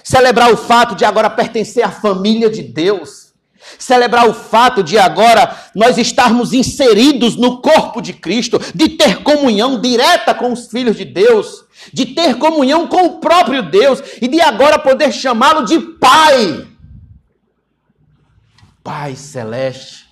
[0.02, 3.30] celebrar o fato de agora pertencer à família de Deus
[3.78, 9.80] celebrar o fato de agora nós estarmos inseridos no corpo de Cristo, de ter comunhão
[9.80, 14.40] direta com os filhos de Deus, de ter comunhão com o próprio Deus e de
[14.40, 16.66] agora poder chamá-lo de Pai.
[18.82, 20.06] Pai celeste,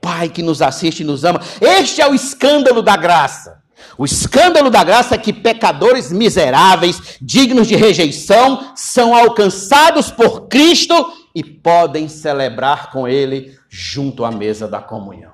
[0.00, 1.40] Pai que nos assiste e nos ama.
[1.60, 3.62] Este é o escândalo da graça.
[3.96, 11.12] O escândalo da graça é que pecadores miseráveis, dignos de rejeição, são alcançados por Cristo
[11.34, 15.32] e podem celebrar com Ele junto à mesa da comunhão.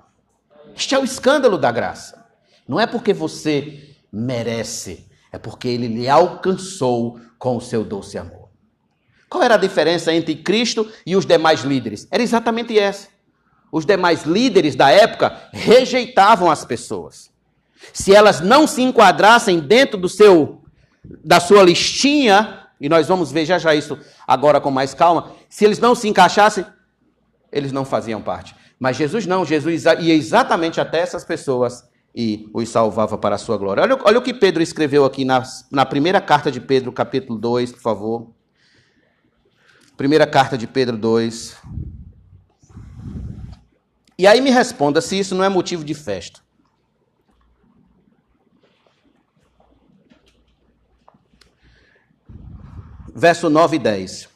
[0.76, 2.24] Este é o escândalo da graça.
[2.66, 8.48] Não é porque você merece, é porque Ele lhe alcançou com o seu doce amor.
[9.28, 12.06] Qual era a diferença entre Cristo e os demais líderes?
[12.10, 13.08] Era exatamente essa.
[13.70, 17.29] Os demais líderes da época rejeitavam as pessoas.
[17.92, 20.60] Se elas não se enquadrassem dentro do seu
[21.24, 25.64] da sua listinha, e nós vamos ver já já isso agora com mais calma, se
[25.64, 26.64] eles não se encaixassem,
[27.50, 28.54] eles não faziam parte.
[28.78, 33.56] Mas Jesus não, Jesus ia exatamente até essas pessoas e os salvava para a sua
[33.56, 33.82] glória.
[33.82, 37.72] Olha, olha o que Pedro escreveu aqui na, na primeira carta de Pedro, capítulo 2,
[37.72, 38.30] por favor.
[39.96, 41.56] Primeira carta de Pedro 2.
[44.18, 46.40] E aí me responda se isso não é motivo de festa.
[53.20, 54.30] Verso 9 e 10.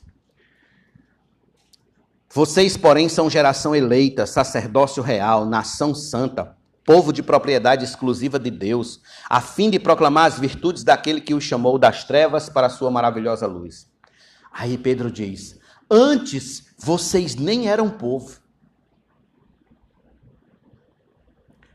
[2.30, 6.54] Vocês, porém, são geração eleita, sacerdócio real, nação santa,
[6.84, 11.42] povo de propriedade exclusiva de Deus, a fim de proclamar as virtudes daquele que os
[11.42, 13.90] chamou das trevas para a sua maravilhosa luz.
[14.52, 15.58] Aí Pedro diz:
[15.90, 18.38] Antes vocês nem eram povo,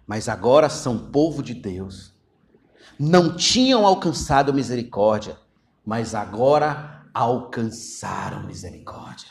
[0.05, 2.13] mas agora são povo de Deus.
[2.99, 5.39] Não tinham alcançado misericórdia,
[5.83, 9.29] mas agora alcançaram misericórdia.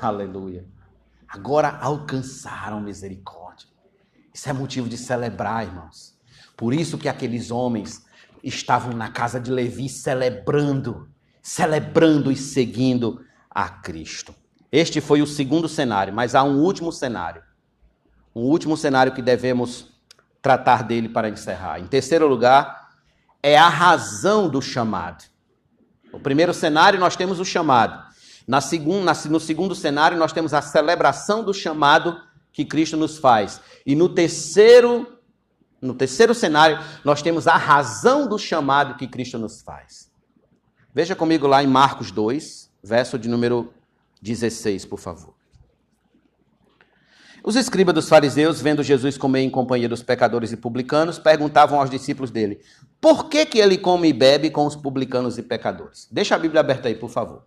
[0.00, 0.66] Aleluia.
[1.28, 3.68] Agora alcançaram misericórdia.
[4.32, 6.16] Isso é motivo de celebrar, irmãos.
[6.56, 8.04] Por isso que aqueles homens
[8.42, 11.08] estavam na casa de Levi celebrando,
[11.42, 14.34] celebrando e seguindo a Cristo.
[14.70, 17.42] Este foi o segundo cenário, mas há um último cenário
[18.36, 19.88] um último cenário que devemos
[20.42, 21.80] tratar dele para encerrar.
[21.80, 22.90] Em terceiro lugar,
[23.42, 25.24] é a razão do chamado.
[26.16, 28.02] No primeiro cenário, nós temos o chamado.
[28.48, 32.18] Na segunda, no segundo cenário, nós temos a celebração do chamado
[32.50, 33.60] que Cristo nos faz.
[33.84, 35.18] E no terceiro,
[35.78, 40.10] no terceiro cenário, nós temos a razão do chamado que Cristo nos faz.
[40.94, 43.74] Veja comigo lá em Marcos 2, verso de número
[44.22, 45.34] 16, por favor.
[47.44, 51.90] Os escribas dos fariseus, vendo Jesus comer em companhia dos pecadores e publicanos, perguntavam aos
[51.90, 52.58] discípulos dele:
[53.00, 56.08] por que, que ele come e bebe com os publicanos e pecadores?
[56.10, 57.44] Deixa a Bíblia aberta aí, por favor.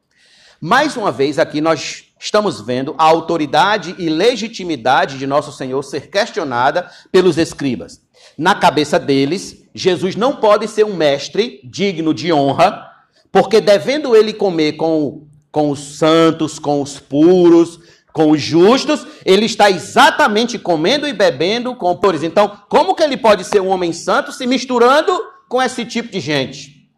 [0.61, 6.09] Mais uma vez, aqui nós estamos vendo a autoridade e legitimidade de nosso Senhor ser
[6.09, 8.01] questionada pelos escribas.
[8.37, 12.85] Na cabeça deles, Jesus não pode ser um mestre digno de honra,
[13.31, 17.79] porque devendo ele comer com, com os santos, com os puros,
[18.11, 22.23] com os justos, ele está exatamente comendo e bebendo com pores.
[22.23, 25.17] Então, como que ele pode ser um homem santo se misturando
[25.49, 26.89] com esse tipo de gente?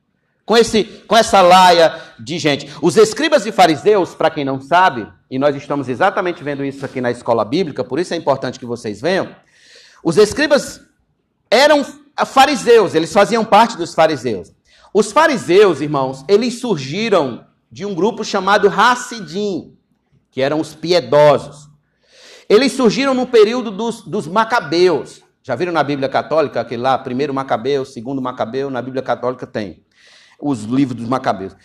[0.45, 2.70] Com, esse, com essa laia de gente.
[2.82, 6.99] Os escribas e fariseus, para quem não sabe, e nós estamos exatamente vendo isso aqui
[6.99, 9.34] na escola bíblica, por isso é importante que vocês venham.
[10.04, 10.82] Os escribas
[11.49, 11.86] eram
[12.26, 14.52] fariseus, eles faziam parte dos fariseus.
[14.93, 19.78] Os fariseus, irmãos, eles surgiram de um grupo chamado Hassidim
[20.32, 21.70] que eram os piedosos.
[22.49, 25.22] Eles surgiram no período dos, dos macabeus.
[25.44, 29.84] Já viram na Bíblia Católica aquele lá, primeiro macabeu, segundo macabeu, na Bíblia Católica tem
[30.39, 31.56] os livros dos macabeus.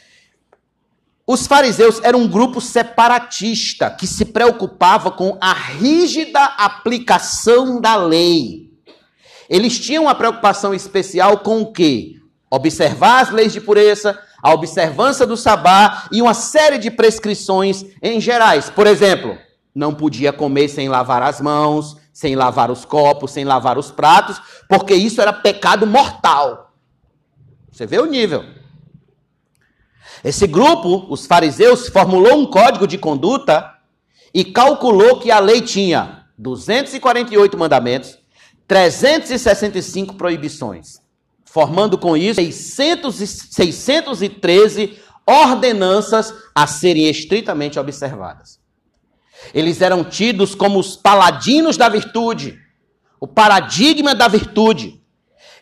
[1.27, 8.71] Os fariseus eram um grupo separatista que se preocupava com a rígida aplicação da lei.
[9.49, 12.15] Eles tinham uma preocupação especial com o quê?
[12.51, 18.21] Observar as leis de pureza, a observância do sabá e uma série de prescrições em
[18.21, 18.71] gerais.
[18.71, 19.37] Por exemplo,
[19.75, 24.41] não podia comer sem lavar as mãos, sem lavar os copos, sem lavar os pratos,
[24.69, 26.73] porque isso era pecado mortal.
[27.71, 28.45] Você vê o nível.
[30.25, 33.71] Esse grupo, os fariseus, formulou um código de conduta
[34.33, 38.19] e calculou que a lei tinha 248 mandamentos,
[38.67, 41.05] 365 proibições
[41.57, 43.15] formando com isso 600,
[43.51, 48.61] 613 ordenanças a serem estritamente observadas.
[49.55, 52.59] Eles eram tidos como os paladinos da virtude,
[53.21, 55.01] o paradigma da virtude.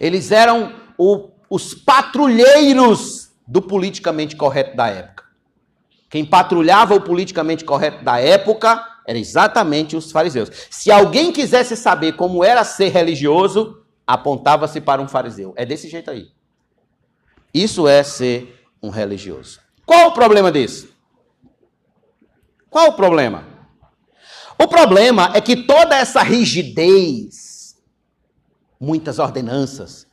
[0.01, 5.25] Eles eram o, os patrulheiros do politicamente correto da época.
[6.09, 10.49] Quem patrulhava o politicamente correto da época era exatamente os fariseus.
[10.71, 15.53] Se alguém quisesse saber como era ser religioso, apontava-se para um fariseu.
[15.57, 16.29] É desse jeito aí.
[17.53, 19.61] Isso é ser um religioso.
[19.85, 20.89] Qual o problema disso?
[22.71, 23.54] Qual o problema?
[24.59, 27.77] O problema é que toda essa rigidez,
[28.81, 30.07] muitas ordenanças,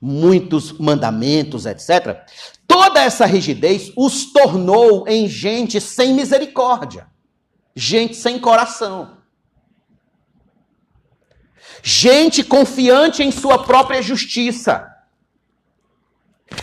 [0.00, 2.24] muitos mandamentos, etc.,
[2.66, 7.06] toda essa rigidez os tornou em gente sem misericórdia,
[7.74, 9.18] gente sem coração.
[11.82, 14.86] Gente confiante em sua própria justiça.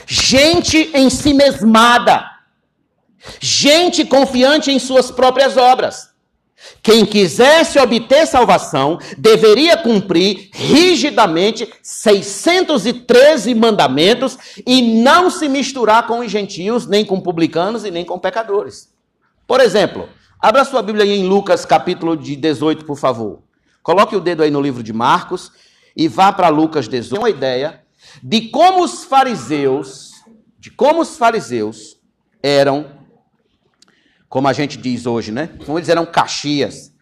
[0.06, 2.30] Gente em si mesmada.
[3.40, 6.15] Gente confiante em suas próprias obras.
[6.82, 16.32] Quem quisesse obter salvação deveria cumprir rigidamente 613 mandamentos e não se misturar com os
[16.32, 18.94] gentios, nem com publicanos e nem com pecadores.
[19.48, 20.08] Por exemplo,
[20.40, 23.40] abra sua Bíblia em Lucas capítulo de 18, por favor.
[23.82, 25.52] Coloque o dedo aí no livro de Marcos
[25.96, 27.20] e vá para Lucas 18.
[27.20, 27.82] Uma ideia
[28.24, 30.12] de como os fariseus,
[30.60, 31.98] de como os fariseus
[32.42, 32.88] eram,
[34.30, 35.50] como a gente diz hoje, né?
[35.66, 36.94] Como eles eram caxias.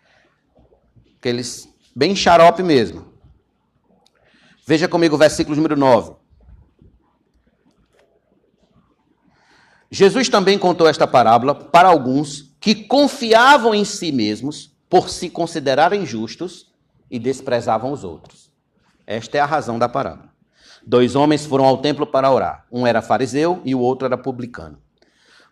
[1.18, 3.14] Aqueles bem xarope mesmo.
[4.66, 6.16] Veja comigo o versículo número 9.
[9.92, 16.06] Jesus também contou esta parábola para alguns que confiavam em si mesmos por se considerarem
[16.06, 16.72] justos
[17.12, 18.52] e desprezavam os outros.
[19.06, 20.30] Esta é a razão da parábola.
[20.86, 22.66] Dois homens foram ao templo para orar.
[22.72, 24.80] Um era fariseu e o outro era publicano.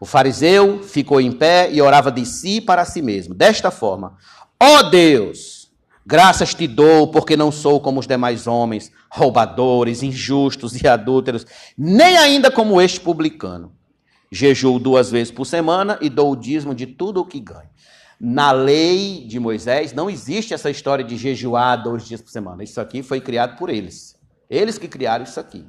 [0.01, 4.17] O fariseu ficou em pé e orava de si para si mesmo, desta forma:
[4.59, 5.71] Ó oh Deus,
[6.03, 11.45] graças te dou, porque não sou como os demais homens, roubadores, injustos e adúlteros,
[11.77, 13.75] nem ainda como este publicano.
[14.31, 17.69] Jejuo duas vezes por semana e dou o dízimo de tudo o que ganho.
[18.19, 22.63] Na lei de Moisés não existe essa história de jejuar dois dias por semana.
[22.63, 24.15] Isso aqui foi criado por eles.
[24.49, 25.63] Eles que criaram isso aqui.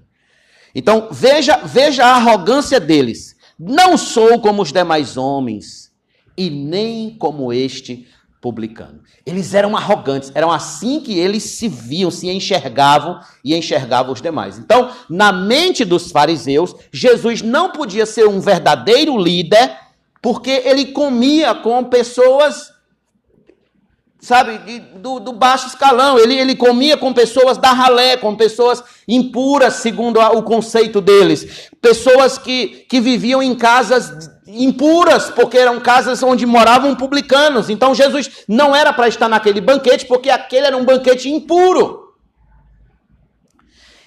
[0.75, 3.37] Então, veja, veja a arrogância deles.
[3.65, 5.93] Não sou como os demais homens,
[6.37, 8.09] e nem como este
[8.41, 9.01] publicano.
[9.25, 14.59] Eles eram arrogantes, eram assim que eles se viam, se enxergavam e enxergavam os demais.
[14.59, 19.79] Então, na mente dos fariseus, Jesus não podia ser um verdadeiro líder,
[20.21, 22.72] porque ele comia com pessoas
[24.23, 26.17] sabe, de, do, do, baixo escalão.
[26.17, 31.71] Ele, ele comia com pessoas da ralé, com pessoas impuras, segundo o conceito deles.
[31.81, 37.69] Pessoas que, que viviam em casas impuras, porque eram casas onde moravam publicanos.
[37.69, 42.15] Então Jesus não era para estar naquele banquete, porque aquele era um banquete impuro.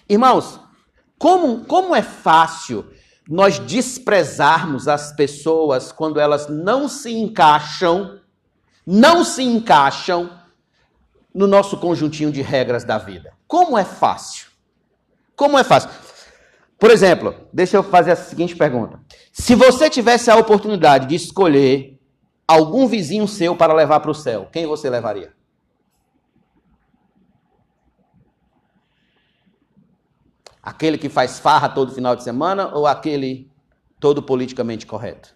[0.07, 0.59] Irmãos,
[1.19, 2.85] como, como é fácil
[3.27, 8.19] nós desprezarmos as pessoas quando elas não se encaixam
[8.85, 10.29] não se encaixam
[11.33, 13.33] no nosso conjuntinho de regras da vida.
[13.47, 14.47] Como é fácil?
[15.35, 15.89] Como é fácil?
[16.79, 18.99] Por exemplo, deixa eu fazer a seguinte pergunta.
[19.31, 21.99] Se você tivesse a oportunidade de escolher
[22.47, 25.33] algum vizinho seu para levar para o céu, quem você levaria?
[30.61, 33.51] Aquele que faz farra todo final de semana ou aquele
[33.99, 35.35] todo politicamente correto?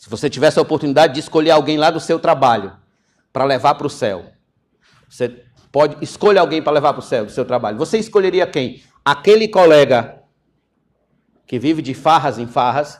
[0.00, 2.74] Se você tivesse a oportunidade de escolher alguém lá do seu trabalho
[3.30, 4.32] para levar para o céu,
[5.06, 7.76] você pode escolher alguém para levar para o céu do seu trabalho.
[7.76, 8.82] Você escolheria quem?
[9.04, 10.24] Aquele colega
[11.46, 12.98] que vive de farras em farras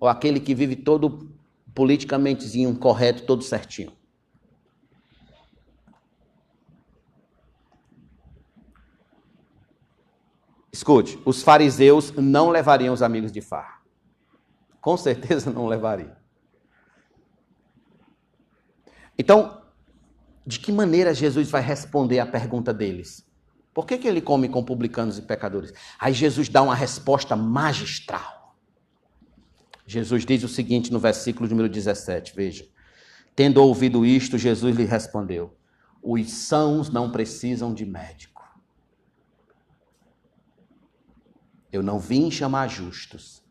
[0.00, 1.32] ou aquele que vive todo
[1.72, 2.48] politicamente
[2.80, 3.92] correto, todo certinho?
[10.72, 13.80] Escute, os fariseus não levariam os amigos de farra.
[14.80, 16.19] Com certeza não levariam.
[19.20, 19.60] Então,
[20.46, 23.22] de que maneira Jesus vai responder à pergunta deles?
[23.74, 25.74] Por que, que ele come com publicanos e pecadores?
[25.98, 28.56] Aí Jesus dá uma resposta magistral.
[29.86, 32.66] Jesus diz o seguinte no versículo número 17, veja.
[33.36, 35.54] Tendo ouvido isto, Jesus lhe respondeu:
[36.02, 38.42] Os sãos não precisam de médico.
[41.70, 43.44] Eu não vim chamar justos,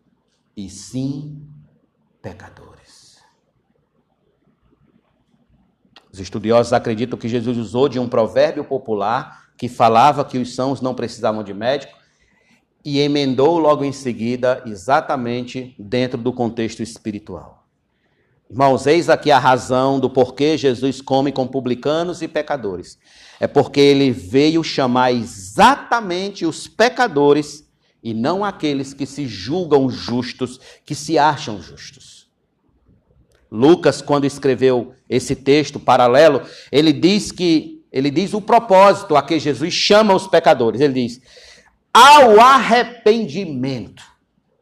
[0.58, 1.48] e sim
[2.24, 3.09] pecadores.
[6.12, 10.82] Os estudiosos acreditam que Jesus usou de um provérbio popular que falava que os sãos
[10.82, 11.98] não precisavam de médico
[12.84, 17.68] e emendou logo em seguida exatamente dentro do contexto espiritual.
[18.50, 22.98] Irmãos, eis aqui a razão do porquê Jesus come com publicanos e pecadores.
[23.40, 27.64] É porque ele veio chamar exatamente os pecadores
[28.02, 32.19] e não aqueles que se julgam justos, que se acham justos.
[33.52, 36.42] Lucas, quando escreveu esse texto paralelo,
[36.72, 40.80] ele diz que ele diz o propósito a que Jesus chama os pecadores.
[40.80, 41.22] Ele diz:
[41.94, 44.04] ao arrependimento.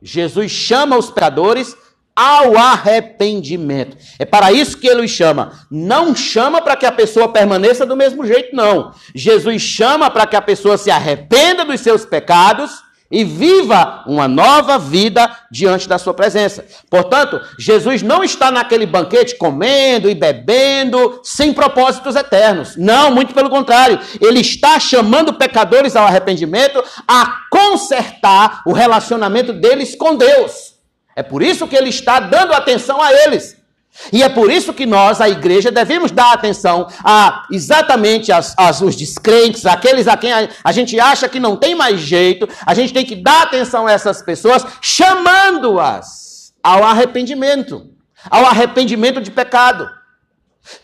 [0.02, 1.76] Jesus chama os pecadores
[2.16, 3.98] ao arrependimento.
[4.18, 5.52] É para isso que ele os chama.
[5.70, 8.92] Não chama para que a pessoa permaneça do mesmo jeito, não.
[9.14, 14.78] Jesus chama para que a pessoa se arrependa dos seus pecados e viva uma nova
[14.78, 16.66] vida diante da sua presença.
[16.90, 22.76] Portanto, Jesus não está naquele banquete comendo e bebendo sem propósitos eternos.
[22.76, 24.00] Não, muito pelo contrário.
[24.22, 30.76] Ele está chamando pecadores ao arrependimento a consertar o relacionamento deles com Deus.
[31.16, 33.58] É por isso que ele está dando atenção a eles.
[34.12, 38.82] E é por isso que nós, a igreja, devemos dar atenção a exatamente as, as,
[38.82, 42.48] os descrentes, aqueles a quem a, a gente acha que não tem mais jeito.
[42.66, 47.90] A gente tem que dar atenção a essas pessoas, chamando-as ao arrependimento,
[48.30, 49.90] ao arrependimento de pecado.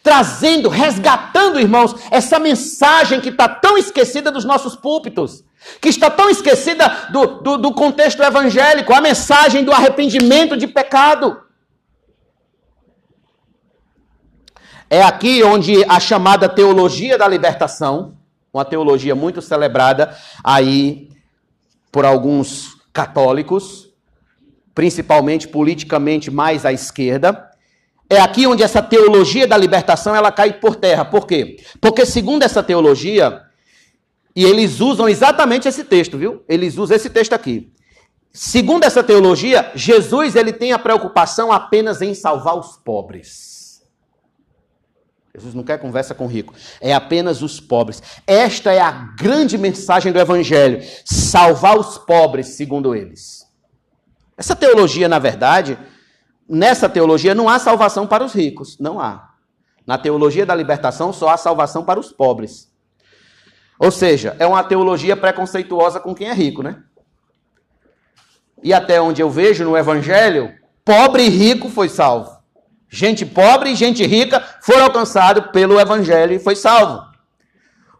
[0.01, 5.43] trazendo, resgatando, irmãos, essa mensagem que está tão esquecida dos nossos púlpitos,
[5.81, 11.43] que está tão esquecida do, do, do contexto evangélico, a mensagem do arrependimento de pecado.
[14.93, 18.15] É aqui onde a chamada teologia da libertação,
[18.53, 21.09] uma teologia muito celebrada aí
[21.91, 23.89] por alguns católicos,
[24.75, 27.49] principalmente politicamente mais à esquerda,
[28.07, 31.03] é aqui onde essa teologia da libertação ela cai por terra.
[31.03, 31.57] Por quê?
[31.81, 33.41] Porque segundo essa teologia,
[34.35, 36.43] e eles usam exatamente esse texto, viu?
[36.47, 37.73] Eles usam esse texto aqui.
[38.31, 43.52] Segundo essa teologia, Jesus ele tem a preocupação apenas em salvar os pobres.
[45.35, 48.03] Jesus não quer conversa com rico, é apenas os pobres.
[48.27, 53.43] Esta é a grande mensagem do evangelho, salvar os pobres, segundo eles.
[54.37, 55.77] Essa teologia, na verdade,
[56.47, 59.33] nessa teologia não há salvação para os ricos, não há.
[59.87, 62.71] Na teologia da libertação só há salvação para os pobres.
[63.79, 66.83] Ou seja, é uma teologia preconceituosa com quem é rico, né?
[68.61, 70.53] E até onde eu vejo no evangelho,
[70.85, 72.32] pobre e rico foi salvo.
[72.95, 77.03] Gente pobre e gente rica foram alcançados pelo evangelho e foi salvo.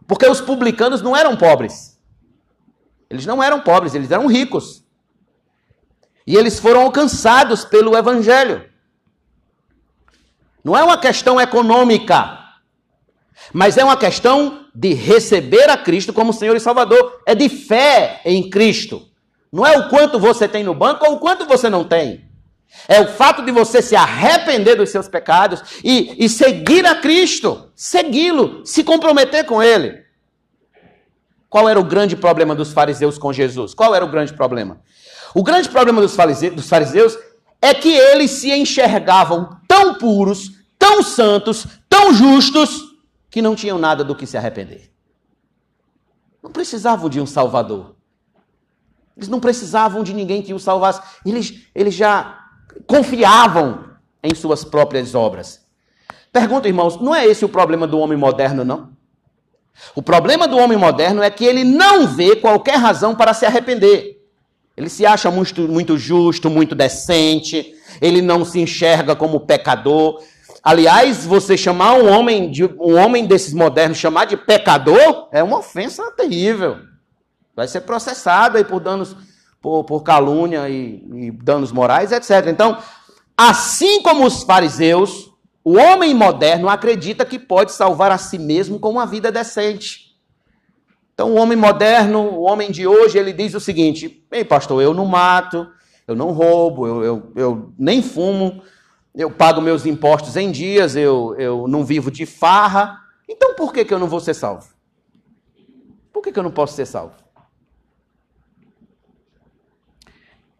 [0.06, 1.98] Porque os publicanos não eram pobres.
[3.10, 4.84] Eles não eram pobres, eles eram ricos.
[6.24, 8.70] E eles foram alcançados pelo Evangelho.
[10.62, 12.38] Não é uma questão econômica,
[13.52, 17.20] mas é uma questão de receber a Cristo como Senhor e Salvador.
[17.26, 19.02] É de fé em Cristo.
[19.52, 22.23] Não é o quanto você tem no banco ou o quanto você não tem.
[22.86, 27.70] É o fato de você se arrepender dos seus pecados e, e seguir a Cristo,
[27.74, 30.04] segui-lo, se comprometer com Ele.
[31.48, 33.74] Qual era o grande problema dos fariseus com Jesus?
[33.74, 34.80] Qual era o grande problema?
[35.34, 37.18] O grande problema dos fariseus
[37.62, 42.94] é que eles se enxergavam tão puros, tão santos, tão justos,
[43.30, 44.92] que não tinham nada do que se arrepender.
[46.42, 47.96] Não precisavam de um Salvador.
[49.16, 51.00] Eles não precisavam de ninguém que os salvasse.
[51.24, 52.43] Eles, eles já
[52.86, 53.84] confiavam
[54.22, 55.64] em suas próprias obras.
[56.32, 58.92] Pergunta, irmãos, não é esse o problema do homem moderno, não?
[59.94, 64.20] O problema do homem moderno é que ele não vê qualquer razão para se arrepender.
[64.76, 70.22] Ele se acha muito, muito justo, muito decente, ele não se enxerga como pecador.
[70.62, 75.58] Aliás, você chamar um homem de um homem desses modernos chamar de pecador é uma
[75.58, 76.78] ofensa terrível.
[77.54, 79.14] Vai ser processado aí por danos
[79.64, 82.48] por, por calúnia e, e danos morais, etc.
[82.48, 82.76] Então,
[83.34, 85.32] assim como os fariseus,
[85.64, 90.14] o homem moderno acredita que pode salvar a si mesmo com uma vida decente.
[91.14, 94.92] Então, o homem moderno, o homem de hoje, ele diz o seguinte: Ei, pastor, eu
[94.92, 95.66] não mato,
[96.06, 98.62] eu não roubo, eu, eu, eu nem fumo,
[99.14, 102.98] eu pago meus impostos em dias, eu, eu não vivo de farra.
[103.26, 104.68] Então, por que, que eu não vou ser salvo?
[106.12, 107.23] Por que, que eu não posso ser salvo?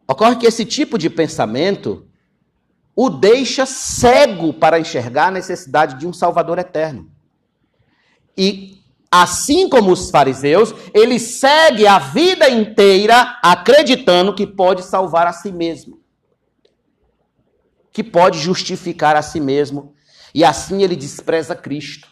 [0.07, 2.07] Ocorre que esse tipo de pensamento
[2.97, 7.11] o deixa cego para enxergar a necessidade de um Salvador eterno.
[8.37, 15.33] E assim como os fariseus, ele segue a vida inteira acreditando que pode salvar a
[15.33, 16.01] si mesmo,
[17.93, 19.95] que pode justificar a si mesmo,
[20.35, 22.09] e assim ele despreza Cristo.